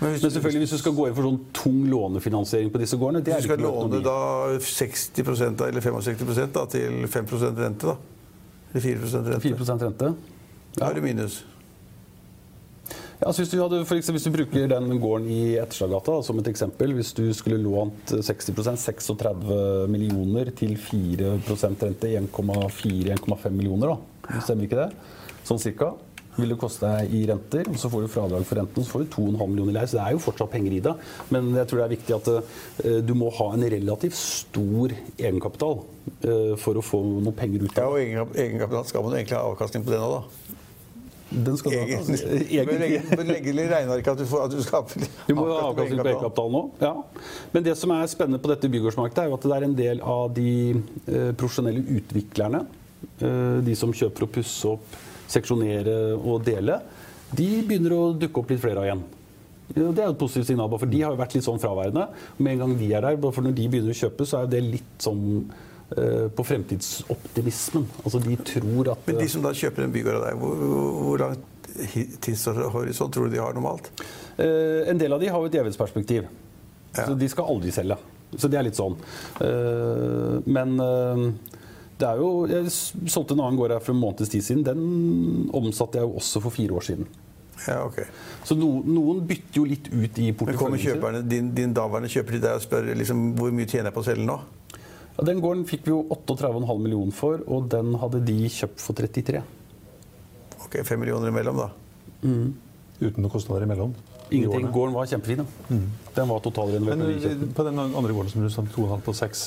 Men 0.04 0.12
hvis 0.12 0.24
Men 0.26 0.32
selvfølgelig 0.36 0.66
hvis 0.66 0.76
du 0.76 0.82
skal 0.82 0.96
gå 0.98 1.06
inn 1.08 1.16
for 1.16 1.30
sånn 1.30 1.40
tung 1.56 1.80
lånefinansiering 1.88 2.72
på 2.74 2.82
disse 2.82 2.98
gårdene 3.00 3.24
det 3.24 3.38
er 3.38 3.40
du 3.40 3.48
skal 3.48 3.64
låne 3.64 4.02
da 4.04 4.18
60 4.60 5.24
da, 5.56 5.70
eller 5.70 5.86
65 5.86 6.52
da, 6.58 6.66
til 6.74 7.08
5% 7.08 7.64
rente, 7.64 7.94
da. 7.94 7.96
Eller 8.74 8.84
4% 8.84 9.32
rente. 9.32 9.42
4 9.48 9.80
rente. 9.86 10.14
Da 10.76 10.90
er 10.90 10.98
det 10.98 11.04
minus. 11.06 11.40
Ja, 13.22 13.30
altså 13.30 13.44
hvis, 13.46 13.52
du 13.54 13.60
hadde, 13.62 13.80
eksempel, 13.86 14.18
hvis 14.18 14.26
du 14.28 14.34
bruker 14.36 14.72
den 14.74 14.98
gården 15.00 15.28
i 15.32 15.42
Etterstadgata 15.62 16.18
som 16.28 16.42
et 16.42 16.50
eksempel 16.52 16.92
Hvis 16.98 17.14
du 17.16 17.24
skulle 17.32 17.62
lånt 17.62 18.12
60% 18.12 18.82
36 18.82 19.88
millioner 19.94 20.52
til 20.58 20.74
4% 20.76 21.86
rente, 21.88 22.10
1,4-1,5 22.20 23.54
millioner, 23.56 23.94
da. 23.94 24.42
Stemmer 24.44 24.68
ikke 24.68 24.82
det? 24.82 24.90
Sånn 25.48 25.62
cirka. 25.64 25.94
Vil 26.34 26.50
det 26.50 26.58
koste 26.58 26.90
deg 26.90 27.12
i 27.14 27.24
renter, 27.30 27.68
og 27.70 27.78
så 27.78 27.90
får 27.94 28.06
du 28.06 28.10
fradrag 28.10 28.46
for 28.50 28.58
renten, 28.58 28.82
og 28.82 28.88
så 28.88 28.96
får 28.96 29.04
du 29.04 29.10
2,5 29.14 29.52
millioner 29.52 29.70
i 29.70 29.76
leie. 29.78 29.90
Så 29.90 30.00
det 30.00 30.06
er 30.06 30.16
jo 30.16 30.24
fortsatt 30.24 30.50
penger 30.54 30.74
i 30.74 30.82
det. 30.88 30.94
Men 31.36 31.52
jeg 31.60 31.70
tror 31.70 31.82
det 31.82 31.86
er 31.86 31.94
viktig 31.94 32.16
at 32.18 32.30
eh, 32.34 32.98
du 33.06 33.14
må 33.18 33.30
ha 33.38 33.52
en 33.54 33.66
relativt 33.76 34.18
stor 34.18 34.96
egenkapital 35.14 35.84
eh, 36.26 36.56
for 36.62 36.80
å 36.80 36.86
få 36.86 37.04
noe 37.06 37.38
penger 37.38 37.68
ut 37.68 37.78
av 37.78 37.94
og 37.94 38.02
Ja, 38.02 38.26
og 38.26 38.34
egenkapital 38.34 38.90
skal 38.90 39.06
man 39.06 39.14
jo 39.14 39.22
egentlig 39.22 39.38
ha 39.38 39.46
avkastning 39.52 39.86
på 39.86 39.94
det 39.94 40.02
nå, 40.02 40.10
da. 40.18 40.50
Den 41.34 41.56
skal. 41.58 41.78
Egen, 41.78 42.02
altså. 42.02 42.18
du 42.18 42.34
ha. 42.34 42.42
Egentlig. 42.64 43.00
bør 43.10 43.30
legge 43.30 43.56
litt 43.58 43.72
regneark 43.72 44.10
at 44.12 44.20
du, 44.20 44.26
får, 44.30 44.44
at 44.46 44.54
du 44.54 44.60
skal 44.66 44.84
Du 45.30 45.34
må 45.38 45.48
ha 45.50 45.62
avkastning 45.70 46.02
på 46.02 46.10
egenkapital 46.12 46.54
nå. 46.58 46.66
Ja. 46.82 46.94
Men 47.54 47.70
det 47.70 47.78
som 47.78 47.94
er 47.94 48.10
spennende 48.10 48.42
på 48.42 48.50
dette 48.54 48.70
bygårdsmarkedet, 48.74 49.26
er 49.28 49.32
jo 49.32 49.38
at 49.38 49.48
det 49.50 49.58
er 49.58 49.70
en 49.70 49.80
del 49.80 50.06
av 50.18 50.28
de 50.34 50.52
eh, 50.74 51.32
profesjonelle 51.38 51.86
utviklerne, 52.00 52.66
de 53.14 53.74
som 53.76 53.92
kjøper 53.94 54.24
og 54.26 54.30
pusser 54.32 54.72
opp, 54.72 54.94
seksjonere 55.34 55.98
og 56.20 56.44
dele, 56.46 56.80
de 57.34 57.50
begynner 57.66 57.96
å 57.98 58.04
dukke 58.22 58.40
opp 58.44 58.52
litt 58.54 58.62
flere 58.62 58.82
av 58.84 58.88
igjen. 58.90 59.04
Det 59.74 59.82
er 59.82 60.06
jo 60.10 60.14
et 60.14 60.20
positivt 60.22 60.50
signal, 60.52 60.70
for 60.78 60.86
de 60.92 61.00
har 61.02 61.14
jo 61.16 61.18
vært 61.22 61.34
litt 61.38 61.46
sånn 61.48 61.62
fraværende. 61.62 62.04
Med 62.38 62.54
en 62.54 62.60
gang 62.66 62.74
de 62.78 62.90
er 62.94 63.02
der, 63.08 63.18
for 63.34 63.42
når 63.42 63.56
de 63.58 63.68
begynner 63.72 63.96
å 63.96 64.02
kjøpe, 64.04 64.28
så 64.30 64.44
er 64.44 64.52
det 64.52 64.60
litt 64.68 65.02
sånn 65.02 65.24
eh, 65.98 66.28
på 66.36 66.46
fremtidsoptimismen. 66.46 67.88
Altså 68.04 68.22
de 68.22 68.36
tror 68.46 68.92
at 68.94 69.08
Men 69.10 69.18
de 69.24 69.30
som 69.34 69.42
da 69.46 69.54
kjøper 69.58 69.88
en 69.88 69.96
bygård 69.96 70.20
av 70.20 70.28
deg, 70.28 70.38
hvor, 70.44 70.62
hvor- 70.62 71.02
hvor 71.08 71.24
lang 71.24 71.42
tidshorisont 72.22 73.14
tror 73.16 73.26
du 73.30 73.36
de 73.38 73.42
har 73.42 73.54
normalt? 73.58 73.90
Eh, 74.38 74.90
en 74.92 74.98
del 75.02 75.14
av 75.16 75.20
de 75.24 75.28
har 75.32 75.40
jo 75.42 75.50
et 75.50 75.56
evighetsperspektiv. 75.62 76.28
Ja. 76.94 77.08
Så 77.08 77.16
de 77.18 77.30
skal 77.32 77.50
aldri 77.50 77.72
selge. 77.74 77.98
Så 78.38 78.50
det 78.50 78.58
er 78.60 78.66
litt 78.68 78.78
sånn. 78.78 78.96
Eh, 79.42 80.38
men 80.46 80.76
eh, 80.82 81.26
det 82.00 82.08
er 82.08 82.22
jo 82.22 82.30
Jeg 82.50 82.72
solgte 82.74 83.36
en 83.36 83.44
annen 83.44 83.60
gård 83.60 83.76
her 83.76 83.84
for 83.84 83.94
en 83.94 84.02
måneds 84.02 84.32
tid 84.32 84.46
siden. 84.46 84.64
Den 84.66 85.50
omsatte 85.54 86.00
jeg 86.00 86.08
jo 86.08 86.18
også 86.22 86.42
for 86.44 86.56
fire 86.56 86.76
år 86.80 86.88
siden. 86.88 87.08
Ja, 87.68 87.84
ok. 87.86 88.02
Så 88.48 88.58
no, 88.58 88.82
noen 88.86 89.22
bytter 89.28 89.62
jo 89.62 89.68
litt 89.70 89.88
ut 89.94 90.20
i 90.20 90.32
Men 90.34 90.58
kommer 90.60 90.82
kjøperne, 90.82 91.22
din, 91.30 91.52
din 91.56 91.76
daværende 91.76 92.12
kjøper 92.12 92.36
til 92.36 92.44
deg 92.44 92.58
og 92.58 92.66
spør 92.66 92.90
liksom, 92.98 93.22
hvor 93.38 93.54
mye 93.56 93.70
tjener 93.70 93.92
jeg 93.92 93.96
på 93.96 94.04
å 94.04 94.08
selge 94.08 94.28
nå? 94.28 94.40
Ja, 95.14 95.26
den 95.30 95.42
gården 95.44 95.68
fikk 95.70 95.86
vi 95.86 95.94
jo 95.94 96.02
38,5 96.10 96.82
millioner 96.82 97.14
for, 97.16 97.44
og 97.46 97.70
den 97.72 97.94
hadde 98.02 98.24
de 98.26 98.38
kjøpt 98.50 98.82
for 98.82 98.98
33. 98.98 99.44
Ok, 100.66 100.80
5 100.82 101.00
millioner 101.00 101.30
imellom, 101.30 101.62
da. 101.62 101.70
Uten 102.24 103.22
noen 103.22 103.32
kostnader 103.32 103.68
imellom. 103.68 103.94
Ingenting. 104.30 104.70
Gården 104.74 104.96
var 104.96 105.10
kjempefin. 105.10 105.44
da. 105.44 105.80
Den 106.16 106.30
var 106.30 106.40
totalrenovert. 106.46 106.98
Men 106.98 107.18
eh, 107.18 107.44
på 107.56 107.66
den 107.68 107.80
andre 107.84 108.14
gården 108.14 108.32
som 108.32 108.46
du 108.46 108.50
sa 108.54 108.64
2,5 108.64 109.04
på 109.06 109.18
6, 109.20 109.44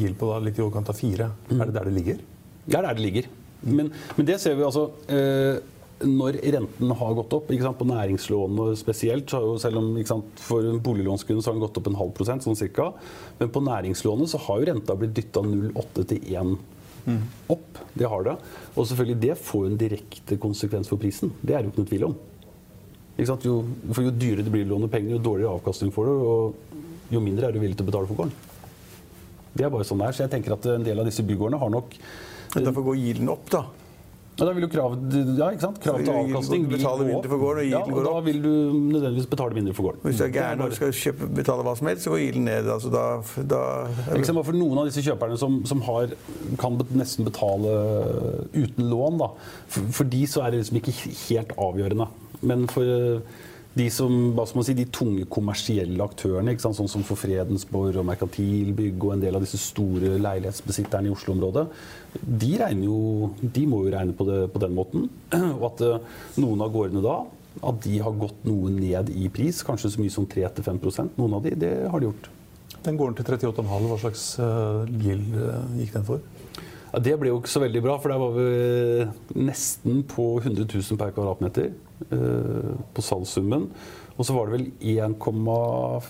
gild 0.00 0.18
på 0.20 0.32
da 0.32 0.40
litt 0.44 0.58
i 0.58 0.64
overkant 0.64 0.90
av 0.92 0.98
4. 0.98 1.30
Er 1.56 1.64
det 1.64 1.76
der 1.78 1.90
det 1.90 1.96
ligger? 2.00 2.20
Det 2.66 2.76
er 2.76 2.88
der 2.88 2.98
det 2.98 3.06
ligger. 3.06 3.30
Men, 3.66 3.90
men 4.16 4.28
det 4.28 4.36
ser 4.42 4.54
vi 4.58 4.66
altså 4.66 4.90
eh, 5.10 5.62
når 6.04 6.36
renten 6.52 6.92
har 7.00 7.14
gått 7.16 7.32
opp, 7.32 7.50
ikke 7.50 7.64
sant, 7.64 7.78
på 7.80 7.88
næringslånene 7.88 8.76
spesielt, 8.76 9.30
så 9.30 9.40
har 9.40 9.46
jo 9.48 9.56
selv 9.62 9.80
om 9.80 9.90
ikke 9.96 10.12
sant, 10.12 10.42
for 10.44 10.66
boliglånskunde 10.84 11.40
så 11.42 11.50
har 11.50 11.56
den 11.56 11.64
gått 11.64 11.80
opp 11.80 11.88
en 11.88 11.96
halv 11.96 12.12
prosent, 12.18 12.44
sånn 12.44 12.58
cirka, 12.58 12.90
men 13.38 13.52
på 13.54 13.62
næringslånet 13.64 14.32
så 14.32 14.40
har 14.44 14.60
jo 14.60 14.68
renta 14.70 14.96
blitt 14.98 15.16
dytta 15.16 15.44
0,8 15.46 16.04
til 16.12 16.32
1 16.36 16.56
opp. 17.54 17.78
Det 17.94 18.08
har 18.10 18.24
det. 18.26 18.34
Og 18.74 18.86
selvfølgelig 18.88 19.20
det 19.22 19.36
får 19.38 19.60
jo 19.62 19.70
en 19.70 19.78
direkte 19.80 20.38
konsekvens 20.42 20.90
for 20.90 21.00
prisen. 21.00 21.30
Det 21.40 21.54
er 21.54 21.62
det 21.62 21.70
jo 21.70 21.72
ikke 21.72 21.84
noe 21.84 21.90
tvil 21.92 22.06
om. 22.08 22.16
Jo, 23.16 23.36
for 23.94 24.04
jo 24.04 24.12
dyrere 24.12 24.44
det 24.44 24.52
blir 24.52 24.66
å 24.66 24.74
låne 24.74 24.90
penger, 24.92 25.16
jo 25.16 25.22
dårligere 25.24 25.56
avkastning 25.56 25.92
får 25.94 26.10
du, 26.10 26.12
og 26.20 27.14
jo 27.14 27.22
mindre 27.24 27.48
er 27.48 27.56
du 27.56 27.62
villig 27.62 27.78
til 27.78 27.86
å 27.86 27.90
betale 27.90 28.10
for 28.10 28.20
gården. 28.20 28.36
Det 29.56 29.64
er 29.64 29.72
bare 29.72 29.86
sånn 29.88 30.02
det 30.02 30.10
er. 30.10 30.16
Så 30.18 30.26
jeg 30.26 30.34
tenker 30.36 30.56
at 30.56 30.68
en 30.74 30.84
del 30.84 31.00
av 31.00 31.08
disse 31.08 31.24
bygårdene 31.24 31.60
har 31.62 31.72
nok 31.72 31.98
Derfor 32.56 32.86
går 32.86 32.96
gilden 32.96 33.28
opp, 33.28 33.50
da. 33.52 33.60
ja, 34.38 34.44
da 34.46 34.52
vil 34.56 34.64
jo 34.64 34.68
krav, 34.72 34.94
ja, 35.36 35.48
krav 35.60 35.74
til 35.76 36.12
avkastning 36.12 36.62
vil 36.70 36.80
gå 36.80 36.92
mindre 37.04 37.28
for 37.28 37.42
gården, 37.42 37.66
og 37.66 37.68
ja, 37.68 37.80
og 37.84 38.06
da 38.06 38.12
vil 38.24 38.38
du 38.40 38.48
nødvendigvis 38.94 39.26
betale 39.28 39.58
mindre 39.58 39.74
for 39.76 39.90
gården. 39.90 40.04
Hvis 40.06 40.22
du 40.22 40.24
er 40.24 40.32
gæren 40.32 40.62
og 40.64 40.72
skal 40.78 40.94
kjøpe, 40.96 41.28
betale 41.36 41.66
hva 41.66 41.74
som 41.76 41.90
helst, 41.90 42.06
så 42.06 42.14
går 42.14 42.22
gilden 42.22 42.46
ned. 42.48 42.70
Altså 42.72 42.92
da, 42.94 43.04
da 43.50 43.60
Eksempel, 44.16 44.46
for 44.46 44.56
noen 44.56 44.80
av 44.80 44.88
disse 44.88 45.04
kjøperne 45.04 45.36
som, 45.40 45.58
som 45.68 45.84
har, 45.88 46.14
kan 46.62 46.80
nesten 46.96 47.28
betale 47.28 47.74
uten 48.56 48.88
lån, 48.88 49.20
da. 49.20 49.32
For, 49.66 49.92
for 50.00 50.12
de 50.16 50.22
så 50.30 50.46
er 50.46 50.54
det 50.54 50.62
liksom 50.62 50.80
ikke 50.80 50.96
helt 51.26 51.52
avgjørende. 51.66 52.08
Men 52.42 52.66
for 52.70 52.88
eh, 52.90 53.36
de 53.76 53.86
som, 53.92 54.12
si, 54.64 54.74
de 54.76 54.86
tunge 54.88 55.26
kommersielle 55.28 56.00
aktørene, 56.00 56.56
sånn 56.58 56.88
som 56.88 57.04
for 57.04 57.20
Fredensborg 57.20 57.98
og 58.00 58.06
Merkantilbygg 58.08 59.04
og 59.04 59.16
en 59.16 59.24
del 59.24 59.36
av 59.36 59.44
disse 59.44 59.60
store 59.60 60.16
leilighetsbesitterne 60.16 61.10
i 61.10 61.12
Oslo-området, 61.12 61.66
de, 62.16 62.54
jo, 62.86 63.32
de 63.40 63.66
må 63.68 63.82
jo 63.84 63.92
regne 63.92 64.16
på 64.16 64.28
det 64.28 64.46
på 64.54 64.62
den 64.64 64.76
måten. 64.76 65.10
Og 65.58 65.66
at 65.72 65.84
eh, 65.84 66.14
noen 66.40 66.64
av 66.64 66.72
gårdene 66.76 67.04
da 67.04 67.20
at 67.64 67.78
de 67.86 67.98
har 68.04 68.16
gått 68.20 68.42
noe 68.44 68.70
ned 68.72 69.10
i 69.16 69.30
pris, 69.32 69.62
kanskje 69.64 69.94
så 69.94 70.00
mye 70.02 70.12
som 70.12 70.26
3-5% 70.28 71.16
Noen 71.16 71.38
av 71.38 71.46
de, 71.46 71.54
det 71.56 71.72
har 71.88 72.02
de 72.02 72.10
gjort. 72.10 72.28
Den 72.84 72.98
gården 72.98 73.16
til 73.18 73.28
38,5, 73.32 73.86
hva 73.88 73.98
slags 74.02 74.24
uh, 74.38 74.84
gild 75.02 75.32
eh, 75.40 75.78
gikk 75.80 75.94
den 75.96 76.06
for? 76.06 76.20
Ja, 76.92 77.00
det 77.02 77.16
ble 77.18 77.32
jo 77.32 77.40
ikke 77.40 77.50
så 77.50 77.62
veldig 77.64 77.82
bra, 77.84 77.96
for 78.00 78.12
der 78.12 78.20
var 78.22 78.36
vi 78.36 79.42
nesten 79.48 80.04
på 80.08 80.36
100 80.42 80.68
000 80.68 81.00
per 81.00 81.14
kvadratmeter 81.16 81.72
eh, 81.72 81.85
på 82.06 83.04
salgssummen. 83.04 83.70
Og 84.16 84.24
så 84.24 84.32
var 84.32 84.48
det 84.48 84.56
vel 84.56 84.66
1, 84.80 85.16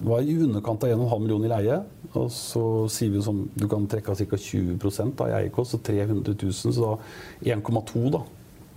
var 0.07 0.23
i 0.23 0.37
underkant 0.39 0.85
av 0.87 0.93
1,5 0.95 1.23
millioner 1.25 1.49
i 1.49 1.53
leie. 1.53 1.79
Og 2.15 2.31
så 2.33 2.63
sier 2.93 3.11
vi 3.13 3.23
sånn 3.25 3.45
du 3.59 3.67
kan 3.71 3.89
trekke 3.91 4.15
av 4.15 4.23
ca. 4.23 4.39
20 4.39 4.79
av 5.11 5.35
eierkost, 5.41 5.75
så 5.75 5.83
300 5.83 6.37
000, 6.39 6.55
så 6.55 6.77
da 6.81 7.57
1,2 7.57 8.07
da. 8.15 8.23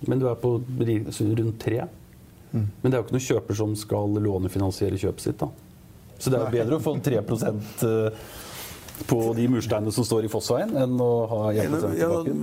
Men 0.07 0.21
du 0.21 0.27
er 0.29 0.37
på 0.39 0.57
rundt 0.57 1.59
3. 1.61 1.87
Men 2.51 2.89
det 2.89 2.95
er 2.95 3.01
jo 3.01 3.05
ikke 3.05 3.17
noen 3.17 3.27
kjøper 3.27 3.59
som 3.61 3.75
skal 3.77 4.21
lånefinansiere 4.25 4.97
kjøpet 4.97 5.27
sitt, 5.27 5.41
da. 5.41 5.49
Så 6.19 6.31
det 6.31 6.39
er 6.39 6.47
jo 6.47 6.55
bedre 6.57 6.79
å 6.79 6.83
få 6.83 6.95
3 6.99 7.19
eh, 7.21 8.23
på 9.07 9.19
de 9.37 9.47
mursteinene 9.51 9.93
som 9.95 10.05
står 10.07 10.27
i 10.27 10.31
Fossveien, 10.31 10.71
enn 10.77 10.99
å 11.01 11.11
ha 11.31 11.41
1 11.53 11.75
tilbake? 11.79 12.35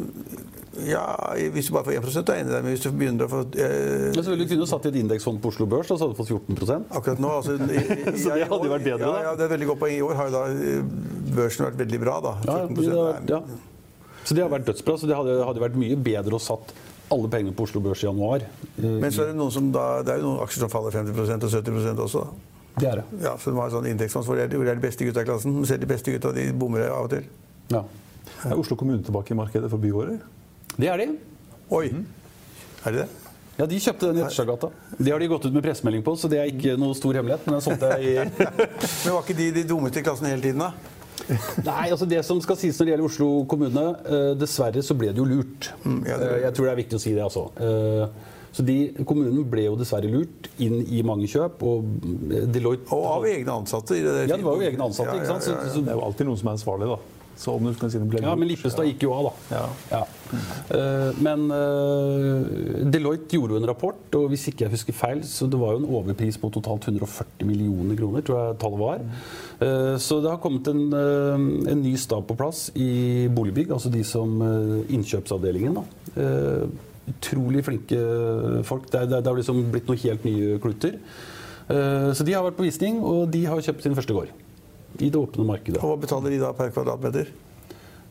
ja, 0.84 1.04
hvis 1.54 1.68
du 1.68 1.72
bare 1.72 1.86
får 1.86 1.98
1 2.02 2.08
så 2.12 2.22
er 2.22 2.38
jeg 2.38 2.44
enig 2.44 2.52
i 2.52 2.54
det. 2.54 2.62
Men 2.64 2.74
hvis 2.74 2.82
du 2.84 2.88
begynner 2.92 3.28
å 3.28 3.32
få 3.32 3.42
eh, 3.56 4.08
Men 4.12 4.24
så 4.24 4.32
ville 4.32 4.44
du 4.44 4.50
kunne 4.50 4.68
satt 4.68 4.88
i 4.88 4.90
et 4.92 4.98
indeksfond 5.00 5.40
på 5.42 5.52
Oslo 5.52 5.68
Børs, 5.70 5.88
da, 5.88 5.96
så 5.96 6.04
hadde 6.04 6.16
du 6.16 6.20
fått 6.20 6.32
14 6.34 6.88
Akkurat 6.98 7.22
nå 7.22 7.30
altså, 7.38 7.56
i, 7.56 7.78
i, 7.80 8.18
Så 8.22 8.34
det 8.34 8.48
hadde 8.50 8.68
jo 8.68 8.74
vært 8.74 8.88
bedre, 8.88 9.06
ja, 9.06 9.12
da. 9.12 9.22
Ja, 9.28 9.36
det 9.38 9.46
er 9.46 9.48
et 9.48 9.54
veldig 9.56 9.70
godt 9.72 9.82
poeng. 9.84 9.94
I 9.96 10.02
år 10.04 10.20
har 10.20 10.28
jo 10.28 10.34
da 10.36 10.42
eh, 10.52 10.90
børsen 11.36 11.68
vært 11.70 11.80
veldig 11.84 12.02
bra, 12.02 12.18
da. 12.26 12.34
ja, 12.48 12.58
det 12.68 12.90
vært, 12.92 13.32
ja. 13.32 13.40
Så 14.26 14.34
det 14.34 14.42
har 14.42 14.52
vært 14.52 14.68
dødsbra. 14.68 14.98
Så 15.00 15.08
det 15.08 15.16
hadde, 15.16 15.38
hadde 15.46 15.62
vært 15.62 15.80
mye 15.80 15.96
bedre 16.10 16.36
å 16.36 16.42
satt 16.42 16.74
alle 17.14 17.30
pengene 17.30 17.54
på 17.54 17.66
Oslo 17.68 17.80
Børs 17.84 18.02
i 18.02 18.08
januar. 18.08 18.44
Men 18.82 19.12
så 19.14 19.22
er 19.22 19.30
det 19.30 19.38
noen 19.38 19.54
som 19.54 19.70
da, 19.74 20.02
det 20.02 20.16
er 20.16 20.22
jo 20.22 20.32
noen 20.32 20.42
aksjer 20.42 20.64
som 20.66 20.72
faller 20.72 20.94
50% 20.94 21.46
og 21.46 21.52
70% 21.54 22.04
også. 22.08 22.24
da. 22.26 22.55
Det 22.76 22.88
er 22.90 22.96
det. 23.00 23.04
Ja, 23.24 23.36
så 23.40 23.50
de 23.52 23.56
har 23.56 23.70
sånn 23.72 23.86
indeksfond 23.88 24.26
hvor 24.28 24.36
det 24.36 24.50
er 24.52 24.74
de- 24.74 24.80
beste 24.80 25.04
gutta 25.06 25.22
i 25.22 25.28
klassen. 25.28 25.54
Men 25.54 25.64
selv 25.64 25.80
de 25.80 25.86
beste 25.86 26.12
gutta 26.12 26.32
de 26.36 26.52
bommer 26.52 26.88
av 26.90 27.04
og 27.06 27.10
til. 27.10 27.24
Ja. 27.72 27.84
Er 28.44 28.58
Oslo 28.58 28.76
kommune 28.76 29.02
tilbake 29.02 29.32
i 29.32 29.34
markedet 29.38 29.70
for 29.70 29.78
bygårder? 29.80 30.18
Det 30.76 30.88
er 30.92 30.96
de. 30.98 31.06
Oi! 31.70 31.88
Mm. 31.88 32.04
Er 32.84 32.90
de 32.92 32.98
det? 32.98 33.08
Ja, 33.56 33.64
De 33.64 33.78
kjøpte 33.80 34.10
den 34.12 34.18
i 34.18 34.20
Etterstadgata. 34.26 34.68
Det 35.00 35.10
har 35.10 35.18
de 35.18 35.26
gått 35.32 35.46
ut 35.46 35.52
med 35.56 35.62
pressemelding 35.64 36.02
på, 36.04 36.12
så 36.20 36.28
det 36.28 36.38
er 36.42 36.50
ikke 36.52 36.76
noe 36.76 36.92
stor 36.94 37.14
hemmelighet. 37.16 37.46
Men 37.46 37.54
den 37.56 37.62
solgte 37.64 37.88
jeg 37.96 38.04
i 38.04 38.14
Men 39.06 39.14
var 39.14 39.22
ikke 39.24 39.36
de 39.38 39.46
de 39.56 39.64
dummeste 39.64 40.02
i 40.02 40.04
klassen 40.04 40.28
hele 40.28 40.42
tiden, 40.44 40.60
da? 40.60 40.72
Nei, 41.64 41.88
altså 41.90 42.04
det 42.06 42.20
som 42.28 42.38
skal 42.44 42.58
sies 42.60 42.76
når 42.76 42.84
det 42.84 42.92
gjelder 42.92 43.06
Oslo 43.08 43.28
kommune, 43.48 43.84
eh, 44.04 44.34
dessverre 44.36 44.82
så 44.84 44.94
ble 44.94 45.08
det 45.08 45.16
jo 45.16 45.24
lurt. 45.24 45.70
Mm, 45.86 46.02
ja, 46.06 46.18
det- 46.20 46.28
Eh, 46.36 46.40
jeg 46.44 46.52
tror 46.54 46.64
det 46.68 46.72
er 46.76 46.82
viktig 46.84 46.98
å 46.98 47.00
si 47.00 47.14
det, 47.16 47.22
altså. 47.24 47.46
Så 48.56 48.64
de, 48.64 48.76
kommunen 49.04 49.44
ble 49.52 49.66
jo 49.66 49.74
dessverre 49.76 50.08
lurt 50.08 50.48
inn 50.64 50.78
i 50.88 51.02
mange 51.04 51.28
kjøp, 51.28 51.60
og 51.66 51.90
eh, 52.32 52.46
Deloitte 52.48 52.88
Og 52.96 53.04
av 53.18 53.26
egne 53.28 53.58
ansatte. 53.60 53.98
I 53.98 54.06
det 54.06 54.14
Ja, 54.30 54.38
det 54.38 54.46
var 54.46 54.56
jo 54.56 54.70
egne 54.70 54.88
ansatte, 54.88 55.12
Ja, 55.12 55.20
ikke 55.20 55.34
sant? 55.34 55.50
ja, 55.50 55.58
ja, 55.58 55.66
ja. 55.68 55.74
Så, 55.74 55.84
Det 55.84 55.92
er 55.92 56.00
jo 56.00 56.06
alltid 56.08 56.30
noen 56.30 56.40
som 56.40 56.48
er 56.48 56.56
ansvarlig, 56.56 56.88
da. 56.94 56.98
Så 57.36 57.52
om 57.52 57.66
du 57.68 57.74
kan 57.76 57.90
si 57.92 57.98
Ja, 58.00 58.32
men 58.34 58.48
Lippestad 58.48 58.86
gikk 58.88 59.04
jo 59.04 59.12
av, 59.12 59.26
da. 59.28 59.58
Ja. 59.92 60.00
Eh, 60.72 61.18
men 61.20 61.44
uh, 61.52 62.88
Deloitte 62.88 63.36
gjorde 63.36 63.58
jo 63.58 63.60
en 63.60 63.68
rapport, 63.68 64.00
og 64.16 64.30
hvis 64.32 64.46
ikke 64.48 64.64
jeg 64.64 64.72
husker 64.72 64.96
feil, 64.96 65.20
så 65.28 65.44
det 65.50 65.60
var 65.60 65.76
jo 65.76 65.82
en 65.82 65.88
overpris 66.00 66.40
på 66.40 66.48
totalt 66.56 66.88
140 66.88 67.44
millioner 67.44 68.00
kroner, 68.00 68.24
tror 68.24 68.40
jeg 68.40 68.58
tallet 68.64 68.80
var. 68.80 69.04
Uh, 69.60 69.94
så 70.00 70.22
det 70.24 70.32
har 70.32 70.40
kommet 70.40 70.72
en, 70.72 70.82
en 70.96 71.84
ny 71.84 71.92
stab 72.00 72.24
på 72.30 72.38
plass 72.40 72.70
i 72.72 73.28
Boligbygg, 73.36 73.76
altså 73.76 73.92
de 73.92 74.00
som 74.06 74.40
innkjøpsavdelingen. 74.88 75.76
da. 75.76 75.86
Utrolig 77.06 77.62
flinke 77.64 77.98
folk. 78.66 78.88
Det 78.90 79.04
det 79.10 79.22
det 79.22 79.30
har 79.30 79.36
liksom 79.38 79.60
blitt 79.72 79.86
noe 79.88 79.96
helt 80.02 80.24
nye 80.26 80.58
kluter. 80.62 80.98
Eh, 81.68 82.10
så 82.14 82.24
de 82.26 82.32
har 82.34 82.42
vært 82.46 82.56
på 82.58 82.66
visning, 82.66 83.00
og 83.02 83.30
de 83.30 83.44
har 83.46 83.62
kjøpt 83.62 83.82
sin 83.86 83.94
første 83.94 84.14
gård. 84.14 84.28
I 84.98 85.10
det 85.10 85.18
åpne 85.20 85.44
markedet. 85.46 85.82
Og 85.82 85.92
hva 85.92 86.00
betaler 86.02 86.30
de 86.34 86.38
da 86.40 86.52
per 86.56 86.70
kvadratmeter? 86.74 87.28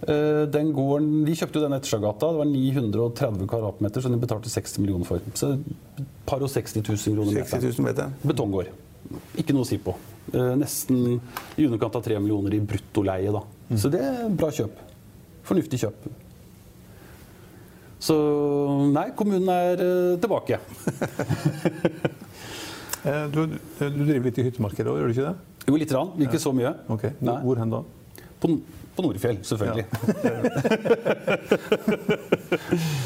Eh, 0.07 0.45
Den 0.51 0.71
gården, 0.75 1.25
de 1.25 1.33
kjøpte 1.35 1.59
jo 1.59 1.63
den 1.65 1.73
Etterstadgata. 1.79 2.31
Det 2.31 2.41
var 2.41 2.49
930 2.51 3.47
kvadratmeter, 3.47 4.01
som 4.03 4.11
de 4.11 4.19
betalte 4.21 4.51
60 4.51 4.79
millioner 4.83 5.05
for. 5.07 5.19
Så 5.33 5.55
par 6.27 6.43
og 6.43 6.49
60 6.51 6.83
000 6.83 7.15
kroner 7.15 7.45
60 7.45 7.79
000 7.79 7.87
meter? 7.87 8.11
Betonggård. 8.23 8.69
Ikke 9.37 9.53
noe 9.53 9.63
å 9.65 9.69
si 9.69 9.77
på. 9.77 9.95
Eh, 10.33 10.53
Nesten 10.59 11.19
i 11.57 11.65
underkant 11.67 11.95
av 11.95 12.03
3 12.05 12.19
millioner 12.19 12.53
i 12.53 12.59
bruttoleie. 12.59 13.31
da. 13.31 13.41
Så 13.75 13.89
det 13.91 14.01
er 14.03 14.29
bra 14.29 14.51
kjøp. 14.51 14.77
Fornuftig 15.45 15.79
kjøp. 15.83 16.07
Så 17.99 18.15
nei, 18.93 19.07
kommunen 19.17 19.49
er 19.53 19.79
eh, 19.85 20.17
tilbake. 20.21 20.59
Eh, 23.05 23.27
Du, 23.29 23.43
du 23.45 24.01
driver 24.01 24.23
litt 24.25 24.37
i 24.41 24.43
hyttemarkedet 24.47 24.89
òg, 24.89 24.95
gjør 24.97 25.11
du 25.11 25.13
ikke 25.13 25.27
det? 25.27 25.35
Jo, 25.69 25.75
lite 25.77 25.93
grann. 25.93 26.09
Ikke 26.25 26.39
så 26.41 26.49
mye. 26.57 26.71
Ok, 26.89 27.03
Nei. 27.19 27.35
Hvor, 27.35 27.43
hvor 27.45 27.59
hen 27.61 27.69
da? 27.69 27.81
På, 28.41 28.49
på 28.95 29.03
Nordfjell, 29.05 29.37
selvfølgelig. 29.45 29.85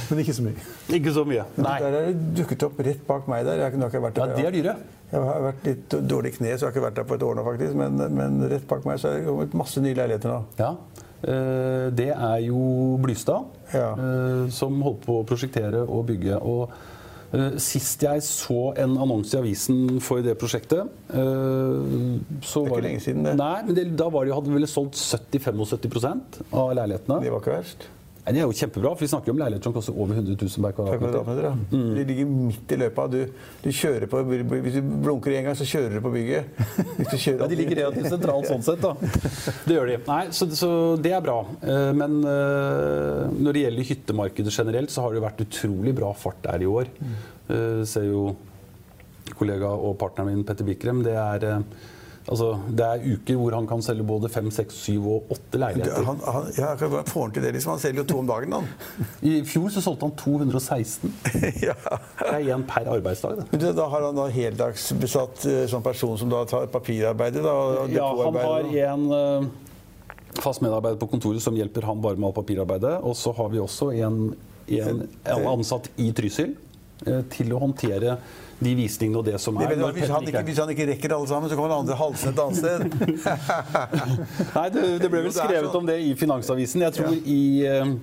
Men 0.09 0.17
ikke 0.23 0.35
så 0.37 0.43
mye. 0.45 0.55
Ikke 0.99 1.11
så 1.15 1.23
mye. 1.27 1.43
Nei. 1.59 1.75
Der 1.83 1.97
er 1.99 2.07
det 2.07 2.13
dukket 2.39 2.63
opp 2.69 2.77
rett 2.87 3.01
bak 3.09 3.23
meg 3.31 3.39
der. 3.47 3.55
Jeg 3.59 3.65
har 3.75 3.83
ikke, 3.89 4.03
vært 4.07 4.15
der. 4.21 4.23
Ja, 4.23 4.27
det 4.31 4.39
de 4.39 4.43
er 4.47 4.53
dyre. 4.55 4.73
Jeg 5.09 5.19
har 5.27 5.39
vært 5.49 5.61
litt 5.67 5.87
dårlig 6.13 6.29
i 6.31 6.33
kne, 6.37 6.49
så 6.53 6.61
jeg 6.61 6.67
har 6.69 6.73
ikke 6.77 6.85
vært 6.87 6.97
der 7.01 7.07
på 7.11 7.15
et 7.19 7.25
år 7.27 7.33
nå, 7.39 7.43
faktisk. 7.49 7.73
Men, 7.83 7.91
men 8.21 8.31
rett 8.55 8.65
bak 8.71 8.81
meg 8.87 8.95
så 9.01 9.05
er 9.11 9.13
det 9.19 9.27
kommet 9.27 9.51
masse 9.65 9.77
nye 9.83 9.95
leiligheter 9.97 10.29
nå. 10.31 10.39
Ja. 10.61 10.71
Eh, 11.23 11.89
Det 11.95 12.09
er 12.15 12.37
jo 12.47 12.97
Blystad 13.01 13.45
Ja. 13.73 13.91
eh, 13.93 14.49
som 14.49 14.79
holdt 14.81 15.01
på 15.05 15.19
å 15.21 15.25
prosjektere 15.27 15.81
og 15.87 16.05
bygge. 16.07 16.37
Og 16.41 16.69
eh, 17.33 17.57
sist 17.57 18.01
jeg 18.01 18.21
så 18.23 18.73
en 18.77 18.95
annonse 18.97 19.35
i 19.35 19.41
avisen 19.41 19.99
for 20.01 20.21
det 20.21 20.37
prosjektet 20.39 20.87
så 21.11 21.13
Det 21.13 21.19
er 21.19 22.65
ikke 22.65 22.71
var 22.71 22.81
lenge 22.81 23.01
siden, 23.03 23.23
det. 23.27 23.35
Nei, 23.37 23.61
men 23.65 23.75
det, 23.75 23.85
da 23.99 24.07
var 24.09 24.25
det, 24.25 24.33
hadde 24.33 24.49
de 24.49 24.57
vel 24.57 24.67
solgt 24.67 24.95
70-75 24.95 26.41
av 26.53 26.73
leilighetene. 26.77 27.21
Det 27.21 27.31
var 27.33 27.41
ikke 27.43 27.57
verst. 27.59 27.87
Nei, 28.25 28.33
Det 28.35 28.41
er 28.41 28.45
jo 28.45 28.55
kjempebra, 28.59 28.91
for 28.93 29.03
vi 29.05 29.09
snakker 29.09 29.33
om 29.33 29.39
leiligheter 29.41 29.69
som 29.69 29.73
koster 29.73 29.95
over 29.95 30.17
100 30.19 30.35
000 30.37 30.65
per 30.65 30.75
kvadratmeter. 30.77 31.45
Ja. 31.47 31.53
Mm. 31.71 31.87
De 31.95 32.03
ligger 32.09 32.27
midt 32.29 32.73
i 32.75 32.79
løypa. 32.81 33.05
Du, 33.09 33.19
du 33.63 33.69
kjører 33.73 34.05
på, 34.11 34.21
hvis 34.27 34.75
du 34.77 34.81
blunker 35.05 35.33
en 35.37 35.47
gang, 35.49 35.57
så 35.57 35.67
kjører 35.69 35.97
du 35.97 36.03
på 36.05 36.13
bygget. 36.13 36.43
Ja, 37.29 37.47
De 37.49 37.57
ligger 37.57 37.79
relativt 37.83 38.09
sentralt 38.11 38.47
sånn 38.49 38.63
sett, 38.65 38.83
da. 38.83 38.93
Det 39.67 39.75
gjør 39.75 39.89
de. 39.89 39.97
Nei, 40.07 40.21
så, 40.35 40.47
så 40.55 40.69
det 41.01 41.13
er 41.15 41.23
bra. 41.25 41.39
Eh, 41.63 41.89
Men 41.97 42.19
eh, 42.27 43.23
når 43.39 43.55
det 43.55 43.63
gjelder 43.65 43.89
hyttemarkedet 43.93 44.53
generelt, 44.53 44.93
så 44.93 45.05
har 45.05 45.15
det 45.15 45.23
vært 45.23 45.43
utrolig 45.45 45.95
bra 45.97 46.11
fart 46.17 46.41
der 46.45 46.65
i 46.65 46.69
år. 46.69 46.91
Det 47.49 47.61
Ser 47.89 48.05
jo 48.11 48.27
kollega 49.39 49.69
og 49.71 49.95
partneren 50.01 50.33
min 50.35 50.45
Petter 50.47 50.67
Bikrem. 50.67 51.01
Det 51.05 51.15
er, 51.17 51.45
eh, 51.49 51.87
altså, 52.25 52.49
det 52.67 52.85
er 52.85 53.05
uker 53.13 53.39
hvor 53.39 53.55
han 53.57 53.67
kan 53.69 53.83
selge 53.85 54.05
både 54.07 54.29
fem, 54.31 54.49
seks, 54.53 54.81
syv 54.85 55.07
og 55.13 55.31
åtte 55.35 55.61
leiligheter. 55.61 56.03
han, 56.07 56.19
han, 56.25 56.49
ja, 56.57 56.73
hvordan 56.79 57.07
får 57.09 57.25
han 57.25 57.35
til 57.37 57.45
det? 57.47 57.53
liksom? 57.57 57.73
Han 57.75 57.83
selger 57.83 58.03
jo 58.03 58.07
to 58.11 58.19
om 58.23 58.29
dagen, 58.29 58.55
han. 58.57 58.67
I 59.31 59.33
fjor 59.47 59.69
så 59.73 59.83
solgte 59.85 60.09
han 60.09 60.15
216. 60.19 61.15
ja. 61.67 61.77
Det 62.19 62.29
er 62.33 62.51
én 62.55 62.65
per 62.67 62.91
arbeidsdag. 62.95 63.41
Det. 63.41 63.47
Men 63.53 63.79
Da 63.79 63.87
har 63.93 64.07
han 64.09 64.19
da 64.19 64.27
heldagsbesatt 64.33 65.47
sånn 65.71 65.85
person 65.85 66.17
som 66.19 66.31
da 66.31 66.43
tar 66.49 66.69
papirarbeidet? 66.73 67.43
Da, 67.45 67.55
Ja, 67.93 68.11
han 68.23 68.39
har 68.43 68.71
en 68.93 69.09
eh, 69.19 69.49
fast 70.39 70.63
medarbeider 70.65 70.99
på 71.01 71.09
kontoret 71.11 71.43
som 71.43 71.57
hjelper 71.57 71.87
han 71.89 72.01
bare 72.03 72.19
med 72.19 72.29
alt 72.31 72.39
papirarbeidet. 72.41 72.97
Og 73.03 73.17
så 73.17 73.33
har 73.37 73.51
vi 73.53 73.61
også 73.63 73.91
en, 74.05 74.23
en, 74.79 75.05
en 75.25 75.53
ansatt 75.57 75.91
i 75.97 76.11
Trysil 76.15 76.57
til 77.31 77.53
å 77.55 77.59
håndtere 77.61 78.17
de 78.59 78.73
visningene 78.75 79.21
og 79.21 79.23
det 79.25 79.37
som 79.39 79.55
er. 79.61 79.69
vet, 79.71 79.79
hvis, 79.95 80.09
han 80.11 80.25
ikke 80.27 80.41
hvis 80.49 80.57
han 80.59 80.71
ikke 80.73 80.87
rekker 80.89 81.13
alle 81.15 81.29
sammen, 81.31 81.47
så 81.51 81.55
kommer 81.55 81.77
andre 81.77 81.95
halsende 81.95 82.33
et 82.33 82.41
annet 82.43 82.57
sted. 82.59 82.79
Nei, 84.57 84.65
det, 84.73 84.83
det 85.03 85.09
ble 85.13 85.21
vel 85.27 85.31
skrevet 85.35 85.69
sånn. 85.69 85.79
om 85.79 85.87
det 85.87 85.95
i 86.03 86.11
Finansavisen. 86.19 86.83
Jeg 86.83 86.95
tror 86.97 87.15
i 87.15 87.39
eh, 87.69 87.93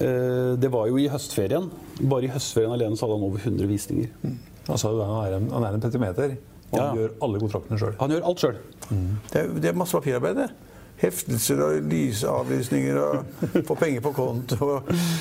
eh, 0.00 0.52
Det 0.58 0.70
var 0.74 0.90
jo 0.90 0.98
i 0.98 1.06
høstferien. 1.12 1.70
Bare 2.02 2.26
i 2.26 2.32
høstferien 2.34 2.74
alene 2.74 2.98
så 2.98 3.06
hadde 3.06 3.20
han 3.20 3.28
over 3.30 3.46
100 3.46 3.70
visninger. 3.70 4.10
Han 4.66 4.80
sa 4.82 4.90
jo 4.90 4.98
at 5.04 5.10
han 5.12 5.22
er 5.28 5.38
en, 5.38 5.48
han 5.54 5.68
er 5.70 5.78
en 5.78 5.84
petimeter, 5.86 6.36
og 6.72 6.78
han 6.80 6.82
Ja. 6.82 6.92
gjør 6.98 7.12
alle 7.22 7.38
kontraktene 7.46 7.78
sjøl. 7.78 7.94
Han 8.02 8.10
gjør 8.16 8.26
alt 8.32 8.42
sjøl. 8.42 8.56
Det 9.30 9.38
er, 9.44 9.52
det 9.62 9.70
er 9.70 9.78
masse 9.78 9.94
papirarbeid, 9.94 10.42
det. 10.42 10.48
Heftelser 10.96 11.60
og 11.60 11.88
lysavlysninger 11.90 12.96
og 12.96 13.64
få 13.68 13.74
penger 13.76 14.00
på 14.00 14.12
konto. 14.16 14.68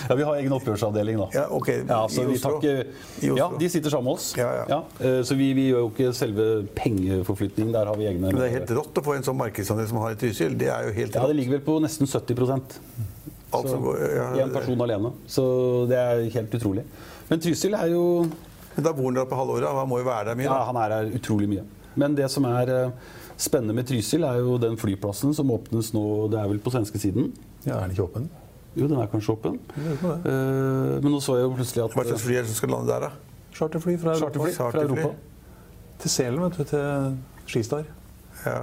Ja, 0.07 0.15
vi 0.15 0.23
har 0.23 0.37
egen 0.39 0.53
oppgjørsavdeling, 0.55 1.17
da. 1.19 1.25
Ja, 1.35 1.43
ok. 1.51 1.71
Ja, 1.81 1.97
så 2.07 2.23
I 2.23 2.29
vi 2.29 2.37
Oslo. 2.37 2.53
ikke, 2.61 2.75
I 3.25 3.31
Oslo. 3.33 3.39
ja, 3.41 3.49
de 3.59 3.69
sitter 3.73 3.91
sammen 3.91 4.07
med 4.07 4.19
oss. 4.21 4.29
Ja, 4.39 4.51
ja. 4.61 4.65
ja 5.03 5.23
så 5.27 5.35
vi, 5.35 5.49
vi 5.57 5.67
gjør 5.73 5.83
jo 5.83 5.89
ikke 5.91 6.13
selve 6.15 6.45
pengeforflytningen. 6.77 7.73
Der 7.75 7.91
har 7.91 7.99
vi 7.99 8.07
egne 8.07 8.29
Men 8.29 8.39
det 8.39 8.47
er 8.47 8.55
helt 8.61 8.71
rått 8.77 9.01
å 9.01 9.03
få 9.03 9.17
en 9.17 9.27
sånn 9.27 9.39
markedsandel 9.41 9.89
som 9.91 9.99
har 10.05 10.15
i 10.15 10.19
Trysil. 10.21 10.55
Det 10.59 10.71
er 10.71 10.87
jo 10.87 10.95
helt 10.95 11.19
Ja, 11.19 11.27
det 11.27 11.39
ligger 11.41 11.57
vel 11.57 11.65
på 11.67 11.77
nesten 11.83 12.07
70 12.07 12.63
Alt 13.55 13.71
går, 13.83 13.99
ja, 14.15 14.29
Én 14.43 14.51
person 14.53 14.81
alene. 14.81 15.11
Så 15.27 15.43
det 15.91 15.99
er 15.99 16.23
helt 16.39 16.55
utrolig. 16.55 16.83
Men 17.29 17.43
Trysil 17.43 17.75
er 17.75 17.91
jo 17.93 18.05
Men 18.75 18.83
da 18.83 18.91
bor 18.95 19.07
han 19.07 19.19
der 19.19 19.27
på 19.27 19.37
halvåret, 19.39 19.67
han 19.71 19.87
må 19.87 20.01
jo 20.01 20.07
være 20.07 20.31
der 20.31 20.39
mye. 20.39 20.47
Ja, 20.49 20.55
Da. 20.55 20.65
han 20.71 20.79
er 20.79 20.95
her 20.95 21.11
utrolig 21.19 21.47
mye. 21.51 21.63
Men 21.95 22.15
det 22.15 22.27
som 22.31 22.43
er 22.49 22.71
eh, 22.73 22.89
spennende 23.37 23.75
med 23.75 23.87
Trysil, 23.89 24.23
er 24.23 24.39
jo 24.39 24.57
den 24.61 24.77
flyplassen 24.79 25.33
som 25.35 25.51
åpnes 25.51 25.91
nå 25.95 26.03
Det 26.31 26.39
er 26.39 26.47
vel 26.49 26.61
på 26.63 26.71
svenskesiden? 26.73 27.31
Ja, 27.65 27.77
er 27.77 27.87
den 27.87 27.95
ikke 27.95 28.07
åpen? 28.07 28.29
Jo, 28.75 28.87
den 28.87 28.97
er 28.99 29.07
kanskje 29.11 29.35
åpen. 29.35 29.59
det. 29.75 30.15
Eh, 30.27 30.95
men 31.03 31.11
nå 31.11 31.21
så 31.23 31.37
jeg 31.39 31.47
jo 31.47 31.53
plutselig 31.55 31.85
at 31.85 31.95
Hva 31.95 32.03
slags 32.07 32.25
fly 32.27 32.35
er 32.39 32.43
det 32.43 32.51
som 32.51 32.59
skal 32.59 32.73
lande 32.75 32.91
der, 32.91 33.07
da? 33.07 33.11
Charterfly 33.55 33.95
fra 34.01 34.15
Europa. 34.15 34.25
Charterfly 34.25 34.55
fra 34.55 34.71
Charterfly. 34.71 35.03
Europa. 35.05 35.99
Til 36.03 36.11
Selen, 36.11 36.41
vet 36.43 36.57
du. 36.57 36.63
Til 36.71 37.17
Skistar. 37.47 37.85
Ja. 38.43 38.57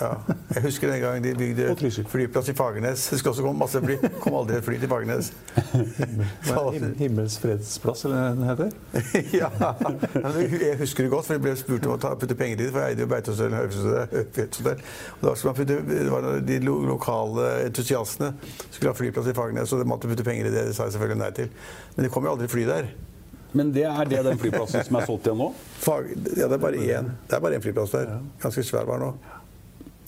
Ja. 0.00 0.10
Jeg 0.54 0.62
husker 0.64 0.90
den 0.90 1.00
gang 1.02 1.22
de 1.24 1.32
bygde 1.36 2.04
flyplass 2.08 2.48
i 2.48 2.54
Fagernes. 2.56 3.06
Det 3.10 3.18
skulle 3.20 3.34
også 3.34 3.44
komme 3.44 3.60
masse 3.60 3.80
fly. 3.84 3.96
kom 4.24 4.36
aldri 4.40 4.56
et 4.58 4.64
fly 4.66 4.78
til 4.80 4.88
Fagernes. 4.90 5.32
Him- 6.74 6.94
Himmels 6.98 7.36
fredsplass, 7.42 8.04
eller 8.08 8.16
hva 8.16 8.30
den 8.34 8.48
heter. 8.48 8.70
ja. 9.42 9.50
Jeg 10.64 10.78
husker 10.80 11.04
det 11.06 11.12
godt, 11.12 11.28
for 11.28 11.36
jeg 11.36 11.44
ble 11.44 11.54
spurt 11.60 11.86
om 11.90 11.96
å 11.96 12.00
ta, 12.00 12.14
putte 12.20 12.36
penger 12.38 12.56
i 12.56 12.62
det. 12.64 12.70
For 12.74 12.84
jeg 12.84 12.96
eide 12.96 13.04
jo 13.06 13.10
Beitostølen 13.12 13.58
Høyfjellshotell. 13.60 14.82
Og 15.20 15.28
da 15.28 15.34
skulle 15.36 15.68
det 15.70 16.00
var 16.10 16.26
de 16.46 16.58
lokale 16.64 17.50
entusiastene 17.68 18.32
skulle 18.70 18.90
ha 18.92 18.96
flyplass 18.96 19.28
i 19.30 19.36
Fagernes, 19.36 19.72
og 19.76 19.82
de 19.84 19.88
måtte 19.90 20.10
putte 20.10 20.26
penger 20.26 20.48
i 20.48 20.54
det. 20.54 20.66
Det 20.70 20.76
sa 20.78 20.88
jeg 20.88 20.96
selvfølgelig 20.96 21.22
nei 21.22 21.30
til. 21.36 21.54
Men 21.96 22.06
det 22.06 22.12
kom 22.14 22.26
jo 22.26 22.34
aldri 22.34 22.48
fly 22.50 22.66
der. 22.70 22.90
Men 23.52 23.72
det 23.74 23.82
er 23.82 24.06
det 24.06 24.20
den 24.22 24.38
flyplassen 24.38 24.84
som 24.86 24.96
er 25.00 25.06
solgt 25.08 25.26
igjen 25.26 25.40
nå? 25.42 25.48
Fag, 25.82 26.12
ja, 26.38 26.46
det 26.46 26.54
er 26.54 26.62
bare 26.62 26.78
én. 26.78 27.08
Det 27.26 27.34
er 27.34 27.42
bare 27.42 27.58
én 27.58 27.64
flyplass 27.64 27.94
der. 27.96 28.12
Ganske 28.42 28.62
svær 28.66 28.86
var 28.86 29.02
nå. 29.02 29.08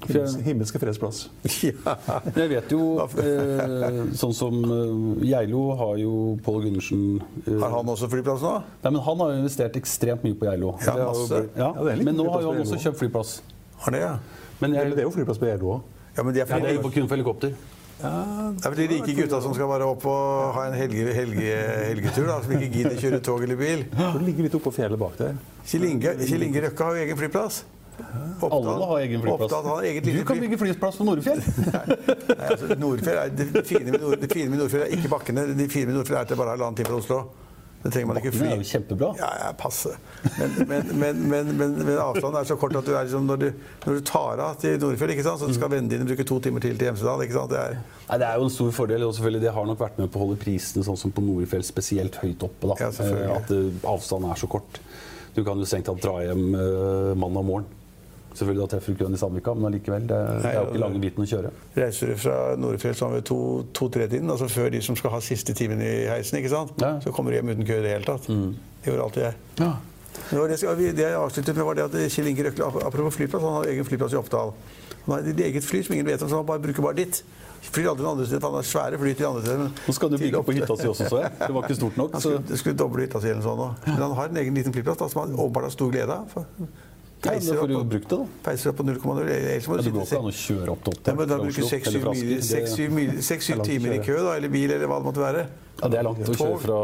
Himmels, 0.08 0.36
himmelske 0.46 0.80
fredsplass. 0.82 1.22
Ja. 1.62 1.94
Jeg 2.36 2.48
vet 2.50 2.72
jo 2.74 2.80
eh, 3.22 3.98
Sånn 4.18 4.34
som 4.34 4.56
eh, 4.66 5.26
Geilo 5.30 5.62
har 5.78 5.96
jo 6.00 6.12
Pål 6.44 6.64
Gundersen 6.66 7.02
eh, 7.46 7.58
Har 7.62 7.74
han 7.78 7.90
også 7.92 8.08
flyplass 8.12 8.42
nå? 8.44 8.54
Nei, 8.84 8.92
men 8.96 9.00
Han 9.06 9.22
har 9.22 9.32
jo 9.34 9.42
investert 9.44 9.76
ekstremt 9.78 10.24
mye 10.26 10.38
på 10.38 10.48
Geilo. 10.48 10.74
Ja, 10.86 10.96
masse. 11.06 11.42
Ja, 11.58 11.70
Ja, 11.76 11.96
men 12.02 12.16
nå 12.18 12.26
har 12.32 12.42
jo 12.46 12.54
han 12.54 12.64
også 12.64 12.80
kjøpt 12.82 13.02
flyplass. 13.04 13.36
Har 13.84 13.94
det, 13.94 14.02
ja? 14.04 14.14
Men 14.62 14.74
jeg, 14.78 14.92
det 14.94 15.02
er 15.04 15.08
jo 15.08 15.14
flyplass 15.14 15.38
på 15.42 15.48
Geilo 15.50 15.76
òg. 15.76 15.86
Ja, 16.16 16.22
men 16.26 16.34
de 16.36 16.42
er 16.42 16.50
ja, 16.50 16.58
det 16.62 16.74
er 16.76 16.82
fly- 16.82 16.92
kun 16.98 17.06
for 17.08 17.16
helikopter. 17.18 17.54
Det 18.02 18.66
er 18.66 18.72
vel 18.72 18.80
de 18.80 18.86
rike 18.96 19.12
gutta 19.14 19.38
som 19.44 19.52
skal 19.54 19.68
bare 19.70 19.86
opp 19.86 20.02
og 20.10 20.56
ha 20.56 20.64
en 20.66 20.74
helge, 20.74 21.04
helge, 21.14 21.52
helgetur, 21.92 22.26
da, 22.26 22.40
som 22.42 22.54
ikke 22.56 22.70
gidder 22.74 22.96
kjøre 22.98 23.20
tog 23.22 23.44
eller 23.46 23.58
bil. 23.60 23.84
Det 23.94 24.22
ligger 24.26 24.48
litt 24.48 24.56
oppå 24.58 24.72
fjellet 24.74 24.98
bak 24.98 25.14
der. 25.20 25.36
Kjell 25.70 25.86
Inge 25.86 26.64
Røkke 26.66 26.88
har 26.88 26.98
jo 26.98 27.04
egen 27.06 27.20
flyplass. 27.20 27.60
Oppdal- 28.42 28.72
Alle 28.72 28.86
har 28.90 28.98
egen 29.04 29.22
flyplass. 29.22 29.52
Har 29.68 29.82
eget 29.86 30.04
Du 30.04 30.24
kan 30.26 30.40
bygge 30.40 30.58
flyplass 30.58 30.96
på 30.98 31.04
Norefjell. 31.04 31.42
Altså, 32.42 32.74
Nordfjell 32.78 33.18
er, 33.20 33.28
det, 33.38 33.46
fine 33.68 33.92
med 33.92 34.00
Nord, 34.02 34.18
det 34.20 34.28
fine 34.32 34.50
med 34.50 34.58
Nordfjell 34.58 34.82
er 34.86 34.96
ikke 34.96 35.08
bakkene. 35.12 35.44
Det 35.56 35.68
fine 35.72 35.86
med 35.92 35.96
Nordfjell 36.00 36.18
er 36.18 36.26
at 36.26 36.32
det 36.32 36.36
bare 36.40 36.50
er 36.52 36.56
halvannen 36.58 36.76
time 36.80 36.90
fra 36.90 36.98
Oslo. 36.98 37.20
Det 37.82 37.90
trenger 37.90 38.08
man 38.12 38.18
ikke 38.20 38.30
fly. 38.36 38.46
er 38.46 38.60
jo 38.60 38.66
kjempebra. 38.66 39.08
Ja, 39.18 39.28
ja, 39.42 39.46
passe. 39.58 39.90
Men, 40.38 40.84
men, 41.00 41.22
men, 41.32 41.48
men, 41.58 41.88
avstanden 41.98 42.38
er 42.38 42.46
så 42.46 42.54
kort 42.60 42.76
at 42.78 42.86
du 42.86 42.92
er 42.94 43.08
liksom, 43.08 43.24
når, 43.26 43.40
du, 43.42 43.48
når 43.86 43.98
du 43.98 44.04
tar 44.06 44.42
av 44.44 44.58
til 44.62 44.76
Nordfjell, 44.82 45.14
ikke 45.16 45.24
sant, 45.26 45.42
så 45.42 45.48
skal 45.56 45.72
vennene 45.72 45.90
dine 45.90 46.06
bruke 46.06 46.26
to 46.28 46.38
timer 46.44 46.62
til 46.62 46.78
til 46.78 46.92
Hemsedal. 46.92 47.24
ikke 47.26 47.34
sant? 47.40 47.50
Det 47.54 47.58
er, 47.58 47.78
Nei, 48.08 48.18
Det 48.22 48.28
er 48.28 48.38
jo 48.38 48.46
en 48.46 48.54
stor 48.54 48.70
fordel, 48.78 49.06
og 49.08 49.14
selvfølgelig 49.18 49.42
det 49.48 49.54
har 49.58 49.66
nok 49.72 49.82
vært 49.82 49.98
med 49.98 50.12
på 50.14 50.20
å 50.20 50.26
holde 50.28 50.38
prisene 50.44 50.86
sånn 50.86 51.00
som 51.00 51.14
på 51.16 51.24
Norefjell 51.26 51.66
spesielt 51.66 52.18
høyt 52.22 52.46
oppe. 52.46 52.70
da. 52.70 52.78
Ja. 52.86 52.92
Eh, 53.02 53.28
At 53.34 53.50
eh, 53.56 53.70
avstanden 53.96 54.30
er 54.30 54.38
så 54.42 54.50
kort. 54.50 54.78
Du 55.34 55.42
kan 55.46 55.58
jo 55.58 55.66
strengt 55.66 55.88
tatt 55.90 56.02
dra 56.06 56.18
hjem 56.22 56.50
eh, 56.54 57.14
mandag 57.18 57.46
morgen. 57.50 57.66
Selvfølgelig 58.32 58.62
da 58.62 58.68
treffer 58.72 58.92
du 58.92 58.96
ikke 58.96 59.06
den 59.08 59.16
i 59.16 59.20
Sandvika, 59.20 59.54
men 59.54 59.68
allikevel. 59.68 60.08
Det, 60.08 60.18
det 60.42 60.50
er 60.50 60.58
jo 60.58 60.72
ikke 60.72 60.82
lange 60.82 61.00
biten 61.02 61.24
å 61.24 61.28
kjøre. 61.28 61.52
Reiser 61.76 62.12
du 62.12 62.16
fra 62.22 62.36
Nordfjell 62.60 62.98
sånn 62.98 63.14
ved 63.18 63.26
to-tre-tiden, 63.28 64.30
altså 64.32 64.48
før 64.52 64.72
de 64.72 64.82
som 64.84 64.98
skal 64.98 65.14
ha 65.16 65.22
siste 65.24 65.54
timen 65.58 65.82
i 65.84 65.92
heisen, 66.08 66.40
ikke 66.40 66.52
sant? 66.52 66.76
Ja. 66.82 66.94
så 67.04 67.12
kommer 67.14 67.32
du 67.32 67.38
hjem 67.40 67.52
uten 67.52 67.68
kø 67.68 67.78
i 67.80 67.84
det 67.84 67.96
hele 67.96 68.08
tatt. 68.08 68.28
Det 68.28 68.90
gjorde 68.90 69.08
alltid 69.08 69.26
jeg. 69.28 69.40
Ja. 69.60 69.72
Det, 70.32 70.58
det, 70.96 71.04
jeg 71.04 71.16
avsluttet 71.16 71.56
med, 71.56 71.64
var 71.64 71.76
det 71.76 71.84
at 71.88 71.94
Kjell 72.12 72.28
Inge 72.32 72.48
Røkle, 72.48 72.72
apropos 72.84 73.16
flyplass, 73.16 73.44
han 73.44 73.60
har 73.60 73.70
egen 73.72 73.88
flyplass 73.88 74.16
i 74.16 74.20
Oppdal. 74.20 74.52
Han 75.06 75.14
har 75.16 75.30
et 75.32 75.40
eget 75.48 75.64
fly 75.66 75.80
som 75.84 75.96
ingen 75.96 76.06
vet 76.06 76.22
om, 76.22 76.28
så 76.30 76.40
han 76.40 76.46
bare 76.46 76.62
bruker 76.62 76.84
bare 76.84 77.00
ditt. 77.00 77.22
Flyr 77.62 77.92
aldri 77.92 78.02
til 78.02 78.10
andre 78.10 78.26
steder, 78.26 78.46
han 78.46 78.56
har 78.58 78.66
svære 78.66 78.98
fly 78.98 79.12
til 79.14 79.26
andre 79.28 79.42
steder. 79.42 79.58
men 79.58 79.74
Nå 79.86 79.94
skal 79.94 80.10
du 80.10 80.16
bygge 80.18 80.42
på 80.42 80.54
hytta 80.56 80.76
si 80.78 80.88
også, 80.90 81.08
så 81.08 81.20
jeg. 81.22 81.30
Det 81.38 81.50
var 81.54 81.66
ikke 81.68 81.78
stort 81.78 81.98
nok. 82.00 82.16
Han 82.16 82.24
skulle, 82.24 82.58
skulle 82.62 82.78
doble 82.78 83.04
hytta 83.06 83.20
si 83.22 83.30
eller 83.30 83.42
noe 83.42 83.50
sånt. 83.62 83.86
Men 83.86 84.02
han 84.02 84.16
har 84.18 84.32
en 84.32 84.40
egen 84.42 84.58
liten 84.58 84.74
flyplass 84.74 84.98
da, 84.98 85.08
som 85.12 85.22
han 85.22 85.36
åpenbart 85.36 85.68
har 85.68 85.74
stor 85.74 85.92
glede 85.94 86.16
av. 86.16 86.34
ja, 87.22 87.30
Peiser 87.30 87.54
får 87.60 87.68
du 87.70 87.74
brukt 87.86 88.08
det, 88.10 88.16
da. 88.18 88.24
peiser 88.42 88.70
opp 88.72 88.76
på 88.80 88.84
0,0. 88.88 89.20
Ellers 89.30 89.66
må 89.70 89.76
Ja, 89.76 89.82
du 89.82 89.86
det 89.86 89.92
går 89.94 90.06
sitte 90.06 90.16
ikke 90.16 90.22
an 90.22 90.26
å 90.26 90.36
kjøre 90.42 90.72
opp 90.74 90.80
til 90.82 90.92
ja, 90.92 90.96
Oppdal 90.98 91.16
men 91.20 91.28
da 91.28 91.36
bruker 91.38 91.62
langt 93.56 93.66
å 93.66 93.68
timer 93.68 93.92
i 93.94 94.00
kø, 94.02 94.16
da, 94.26 94.32
eller 94.36 94.48
bil, 94.52 94.70
eller 94.74 94.90
hva 94.90 94.98
det 94.98 95.06
måtte 95.06 95.22
være. 95.22 95.44
Ja, 95.82 95.88
det 95.92 95.98
er 96.00 96.06
langt 96.08 96.22
å 96.28 96.34
kjøre 96.34 96.58
fra 96.62 96.78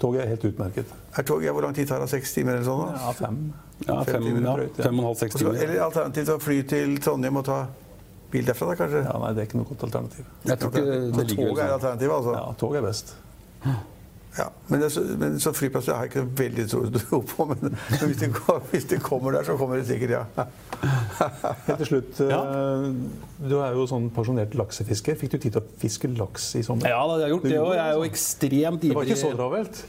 Toget 0.00 0.22
er 0.24 0.28
helt 0.32 0.44
utmerket. 0.48 0.94
Er 1.16 1.22
toget, 1.28 1.52
Hvor 1.56 1.62
lang 1.64 1.74
tid 1.76 1.88
tar 1.88 2.00
det? 2.00 2.08
Seks 2.12 2.32
timer 2.36 2.56
eller 2.58 2.64
sånn? 2.68 2.82
da? 2.86 3.00
Ja, 3.04 3.12
fem. 3.16 3.36
ja, 3.86 3.98
Fem 4.04 4.14
fem, 4.14 4.26
ja, 4.44 4.54
drøyt, 4.56 4.76
ja. 4.76 4.84
fem 4.84 4.94
og 4.94 5.00
en 5.04 5.08
halv, 5.10 5.18
seks 5.20 5.34
timer. 5.40 5.60
Eller 5.64 5.80
alternativt 5.86 6.28
å 6.34 6.38
fly 6.40 6.58
til 6.72 6.96
Trondheim 7.04 7.36
og 7.40 7.44
ta 7.48 7.58
bil 8.32 8.44
derfra, 8.48 8.68
da 8.72 8.78
kanskje? 8.80 9.04
Ja, 9.06 9.16
nei, 9.22 9.32
det 9.36 9.44
er 9.44 9.48
ikke 9.48 9.60
noe 9.60 9.68
godt 9.70 9.84
alternativ. 9.88 10.24
Jeg 10.44 10.58
tror 10.60 10.72
ikke 10.72 10.84
det 10.84 10.98
det 11.16 11.28
ligger 11.30 11.48
toget 11.48 11.62
er 11.64 11.68
sånn. 11.68 11.76
alternativet, 11.78 12.16
altså? 12.16 12.32
Ja, 12.36 12.46
toget 12.64 12.82
er 12.82 12.88
best. 12.88 13.14
Ja. 14.38 14.44
Men, 14.68 14.80
det, 14.82 14.90
så- 14.92 15.16
men 15.18 15.40
så 15.40 15.52
flyplass 15.56 15.86
har 15.86 15.94
jeg 16.04 16.10
ikke 16.10 16.24
veldig 16.38 16.66
tro 16.70 17.20
på, 17.30 17.44
men, 17.44 17.58
men 17.62 17.78
hvis, 18.10 18.16
det, 18.20 18.30
hvis 18.70 18.84
det 18.84 18.98
kommer 19.02 19.30
der, 19.32 19.42
så 19.48 19.56
kommer 19.56 19.76
det 19.80 19.86
sikkert, 19.88 20.10
ja. 20.10 20.44
Helt 21.66 21.78
til 21.78 21.86
slutt, 21.86 22.20
eh, 22.20 22.90
du 23.38 23.56
er 23.60 23.76
jo 23.76 23.84
sånn 23.90 24.08
pensjonert 24.14 24.54
laksefisker. 24.56 25.16
Fikk 25.20 25.34
du 25.34 25.38
tid 25.38 25.56
til 25.56 25.62
å 25.62 25.78
fiske 25.80 26.08
laks 26.16 26.54
i 26.56 26.64
sommer? 26.66 26.88
Ja, 26.88 27.02
da, 27.04 27.18
jeg 27.20 27.28
har 27.28 27.34
gjort 27.34 27.48
det, 27.48 27.56
og 27.60 27.72
jeg 27.76 27.84
er 27.84 27.96
jo 27.98 28.06
ekstremt 28.08 28.86
Det 28.86 28.94
var 28.96 29.08
ikke 29.08 29.20
så 29.20 29.32
travelt? 29.36 29.82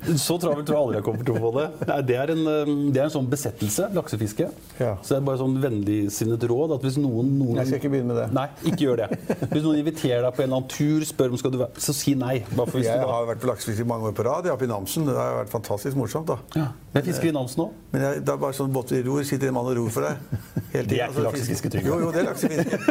Så 0.00 0.36
travelt 0.40 0.64
tror 0.64 0.76
jeg 0.76 0.80
aldri 0.80 0.96
jeg 0.96 1.04
kommer 1.04 1.26
til 1.28 1.34
å 1.36 1.40
få 1.42 1.50
det. 1.56 1.64
Det, 2.08 2.16
er 2.16 2.32
en, 2.32 2.42
um, 2.48 2.70
det 2.92 3.02
er 3.02 3.08
en 3.08 3.12
sånn 3.12 3.26
besettelse, 3.30 3.88
laksefiske. 3.96 4.46
Ja. 4.80 4.94
Så 5.04 5.12
det 5.12 5.18
er 5.18 5.26
bare 5.26 5.40
sånn 5.42 5.58
vennligsinnet 5.60 6.46
råd 6.48 6.76
at 6.76 6.86
hvis 6.86 6.96
noen, 7.00 7.34
noen 7.36 7.60
Jeg 7.60 7.68
skal 7.68 7.82
ikke 7.82 7.92
begynne 7.92 8.14
med 8.14 8.20
det. 8.22 8.28
Nei, 8.36 8.46
ikke 8.70 8.86
gjør 8.86 9.02
det. 9.02 9.08
Hvis 9.50 9.66
noen 9.66 9.80
inviterer 9.82 10.24
deg 10.24 10.36
på 10.36 10.44
en 10.44 10.48
eller 10.48 10.62
annen 10.62 10.70
tur, 10.72 11.04
spør 11.08 11.34
om 11.34 11.42
skal 11.42 11.52
du 11.52 11.58
være 11.60 11.84
Så 11.84 11.96
si 11.96 12.14
nei. 12.18 12.38
Jeg 12.40 12.96
har 13.12 13.28
vært 13.28 13.44
på 13.44 13.50
laksefiske 13.50 13.88
mange 13.88 14.08
år 14.08 14.16
på 14.16 14.24
rad. 14.24 14.48
Jeg 14.48 14.54
har 14.54 14.60
vært 14.60 14.70
i 14.70 14.72
Namsen. 14.72 15.08
Det 15.08 15.18
har 15.18 15.36
vært 15.42 15.52
fantastisk 15.52 16.00
morsomt. 16.00 16.32
da. 16.32 16.40
ja. 16.62 16.70
Jeg 16.96 17.06
fisker 17.06 17.28
i 17.28 17.34
Namsen 17.36 17.66
òg. 17.66 17.74
Men 17.92 18.02
jeg, 18.02 18.22
det 18.26 18.32
er 18.32 18.38
bare 18.42 18.56
sånn 18.56 18.72
båt 18.74 18.90
i 18.96 19.04
ror, 19.06 19.20
sitter 19.26 19.52
en 19.52 19.54
mann 19.54 19.68
og 19.70 19.76
ror 19.78 19.92
for 19.94 20.08
deg. 20.08 20.40
Hele 20.72 20.88
Det 20.90 20.96
er 20.96 21.04
ikke 21.04 21.08
Altså, 21.10 21.26
laksefiske, 21.28 21.70
Trygve. 21.70 21.90
Jo, 21.92 21.98
jo, 22.02 22.08
det 22.14 22.22
er 22.22 22.26
laksefiske. 22.30 22.89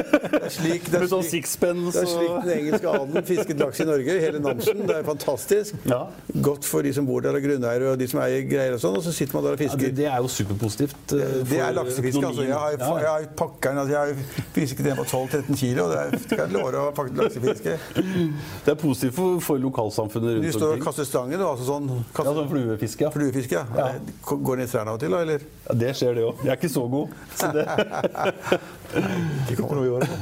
Slik, 0.49 0.87
det 0.89 0.97
er 0.97 1.03
Med 1.03 1.11
sånn 1.11 1.23
slik, 1.25 1.45
sixpence 1.45 1.93
det 1.93 2.01
er 2.01 2.09
slik 2.09 2.35
den 2.45 2.53
engelske 2.55 2.89
adelen 2.91 3.25
fisket 3.27 3.59
laks 3.61 3.81
i 3.83 3.87
Norge. 3.89 4.15
Hele 4.23 4.41
Namsen. 4.43 4.83
Det 4.89 4.95
er 4.95 5.05
fantastisk. 5.07 5.77
Ja. 5.89 6.01
Godt 6.49 6.67
for 6.67 6.85
de 6.85 6.93
som 6.95 7.07
bor 7.07 7.23
der, 7.25 7.37
og 7.37 7.45
grunneiere 7.45 7.91
og 7.93 7.99
de 8.01 8.07
som 8.09 8.21
eier 8.23 8.45
greier 8.49 8.75
og 8.77 8.81
sånn. 8.83 8.97
Og 8.99 9.05
så 9.05 9.13
sitter 9.15 9.37
man 9.37 9.47
der 9.47 9.57
og 9.57 9.61
ja, 9.61 9.67
det, 9.67 9.75
fisker. 9.75 9.95
det 9.99 10.07
er 10.09 10.23
jo 10.23 10.31
superpositivt. 10.33 11.13
uh, 11.13 11.25
Det 11.49 11.61
er 11.65 11.75
laksefiske. 11.77 12.25
altså. 12.31 12.47
Jeg 12.47 12.57
har, 12.57 12.77
ja. 12.79 12.91
jeg 13.03 13.11
har 13.13 13.27
pakkeren, 13.43 13.81
altså, 13.83 13.95
jeg 13.95 13.99
har 13.99 14.47
fisket 14.57 14.91
en 14.93 14.99
på 15.01 15.07
12-13 15.09 15.61
kilo. 15.63 15.87
Det 15.93 15.99
er, 16.01 16.17
kan 16.33 16.43
jeg 16.45 16.55
love 16.55 16.83
å 16.83 16.95
pakke 16.97 17.17
laksefiske. 17.19 17.77
Det 17.99 18.73
er 18.73 18.79
positivt 18.79 19.17
for, 19.17 19.39
for 19.43 19.61
lokalsamfunnet 19.61 20.41
Du 20.43 20.51
står 20.55 20.77
og 20.77 20.83
kaster 20.83 21.07
stangen, 21.07 21.41
altså 21.43 21.67
sånn 21.69 21.89
Ja, 21.99 22.25
sånn 22.25 22.49
fluefiske. 22.51 23.07
Ja. 23.07 23.13
fluefiske. 23.13 23.63
Ja. 23.77 23.89
Går 24.29 24.59
den 24.61 24.67
i 24.67 24.69
trærne 24.71 24.93
av 24.93 24.99
og 24.99 25.03
til, 25.03 25.13
da? 25.15 25.23
Eller? 25.25 25.45
Ja, 25.67 25.77
det 25.83 25.93
skjer, 25.99 26.17
det 26.17 26.27
òg. 26.27 26.43
Jeg 26.45 26.53
er 26.53 26.59
ikke 26.59 26.73
så 26.73 26.85
god. 26.91 27.17
Så 27.39 27.51
det. 27.55 27.65
Ikke 29.49 29.61
noe 29.61 29.88
i 29.89 29.97
år. 29.97 30.07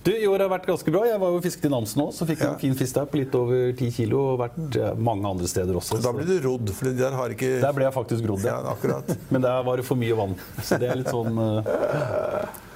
Du, 0.00 0.08
I 0.16 0.24
år 0.24 0.40
har 0.40 0.48
vært 0.48 0.64
ganske 0.64 0.88
bra. 0.94 1.02
Jeg 1.04 1.20
var 1.20 1.28
jo 1.34 1.40
fisket 1.44 1.66
i 1.68 1.70
Namsen 1.74 2.00
òg, 2.00 2.14
så 2.16 2.24
fikk 2.24 2.40
Ja. 2.40 2.54
en 2.54 2.60
fin 2.62 2.72
fisk 2.72 2.94
der 2.96 3.04
på 3.04 3.18
litt 3.20 3.34
over 3.36 3.66
10 3.76 3.90
kilo. 3.92 4.20
Og 4.30 4.38
vært 4.40 4.78
mange 4.96 5.28
andre 5.28 5.44
steder 5.50 5.76
også. 5.76 5.98
Da 6.00 6.08
ble 6.16 6.24
blir 6.24 6.40
du 6.40 6.46
rodd, 6.48 6.72
for 6.72 6.88
det 6.88 6.94
der 7.02 7.12
har 7.18 7.34
ikke 7.34 7.50
Der 7.60 7.74
ble 7.76 7.84
jeg 7.84 7.92
faktisk 7.92 8.24
rodd, 8.30 8.46
Ja, 8.48 8.62
ja. 8.64 8.72
akkurat. 8.72 9.12
Men 9.36 9.44
der 9.44 9.60
var 9.68 9.76
det 9.76 9.84
for 9.84 10.00
mye 10.00 10.16
vann. 10.16 10.32
Så 10.64 10.78
det 10.80 10.88
er 10.88 10.96
litt 11.02 11.12
sånn 11.12 11.36
eh, 11.36 12.48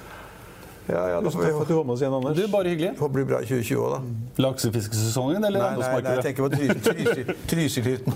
Ja, 0.85 1.01
ja, 1.09 1.21
da 1.25 1.31
får 1.33 1.41
vi 1.41 1.51
at 1.61 1.67
du 1.67 1.73
var 1.73 1.83
med 1.87 1.93
oss 1.95 2.01
igjen, 2.03 2.13
Anders. 2.13 2.35
Du, 2.37 2.47
bare 2.53 2.69
hyggelig. 2.69 2.91
det 2.99 3.07
blir 3.15 3.25
bra 3.25 3.39
i 3.41 3.47
2020 3.49 3.79
òg, 3.81 3.93
da. 3.95 4.43
Laksefiskesesongen 4.45 5.47
eller 5.47 5.63
Nei, 5.63 5.69
nei, 5.79 6.01
nei, 6.05 6.11
jeg 6.19 6.25
tenker 6.27 6.45
på 6.45 6.49
Trysil- 6.53 6.81
Trysil- 6.85 7.31
Trysilhytten. 7.49 8.13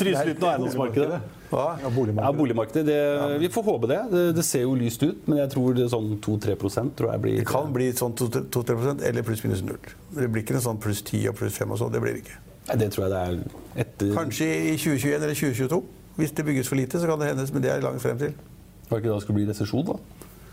Trysilhytten 0.00 0.42
og 0.42 0.50
eiendomsmarkedet. 0.50 1.20
Hva? 1.52 1.66
Ja, 1.82 1.92
boligmarkedet. 1.94 2.24
Ja, 2.26 2.32
boligmarkedet. 2.40 2.84
Det, 2.90 3.38
vi 3.44 3.50
får 3.54 3.66
håpe 3.68 3.90
det. 3.92 4.00
det. 4.10 4.24
Det 4.40 4.44
ser 4.48 4.64
jo 4.66 4.74
lyst 4.80 5.02
ut, 5.06 5.22
men 5.30 5.38
jeg 5.42 5.52
tror 5.54 5.74
det 5.78 5.84
er 5.86 5.92
sånn 5.94 6.10
2-3% 6.26 6.94
tror 6.98 7.12
jeg 7.14 7.22
blir 7.26 7.38
Det 7.42 7.46
kan 7.50 7.72
bli 7.74 7.88
sånn 8.02 8.14
2-3% 8.18 9.06
eller 9.06 9.26
pluss-minus 9.26 9.62
null. 9.66 9.78
Det 10.18 10.26
blir 10.30 10.42
ikke 10.44 10.56
noe 10.58 10.66
sånn 10.66 10.80
pluss 10.82 11.02
10 11.06 11.28
og 11.30 11.38
pluss 11.38 11.58
5 11.62 11.74
og 11.76 11.82
sånn. 11.84 11.92
Det 11.94 12.02
blir 12.02 12.18
det 12.18 12.24
ikke. 12.24 12.38
Nei, 12.70 12.76
Det 12.84 12.90
tror 12.94 13.06
jeg 13.06 13.14
det 13.14 13.20
er 13.22 13.84
etter 13.86 14.14
Kanskje 14.18 14.50
i 14.50 14.74
2021 14.78 15.14
eller 15.22 15.34
2022. 15.44 15.82
Hvis 16.20 16.34
det 16.36 16.44
bygges 16.50 16.68
for 16.68 16.76
lite, 16.78 16.98
så 17.00 17.06
kan 17.06 17.22
det 17.22 17.30
hendes, 17.32 17.52
men 17.54 17.62
det 17.64 17.70
er 17.70 17.82
langt 17.86 18.02
frem 18.02 18.18
til. 18.18 18.34
Var 18.90 18.98
det 18.98 19.04
ikke 19.04 19.12
da 19.12 19.18
det 19.20 19.22
skulle 19.24 19.38
bli 19.38 19.46
resesjon, 19.48 19.86
da? 19.86 20.19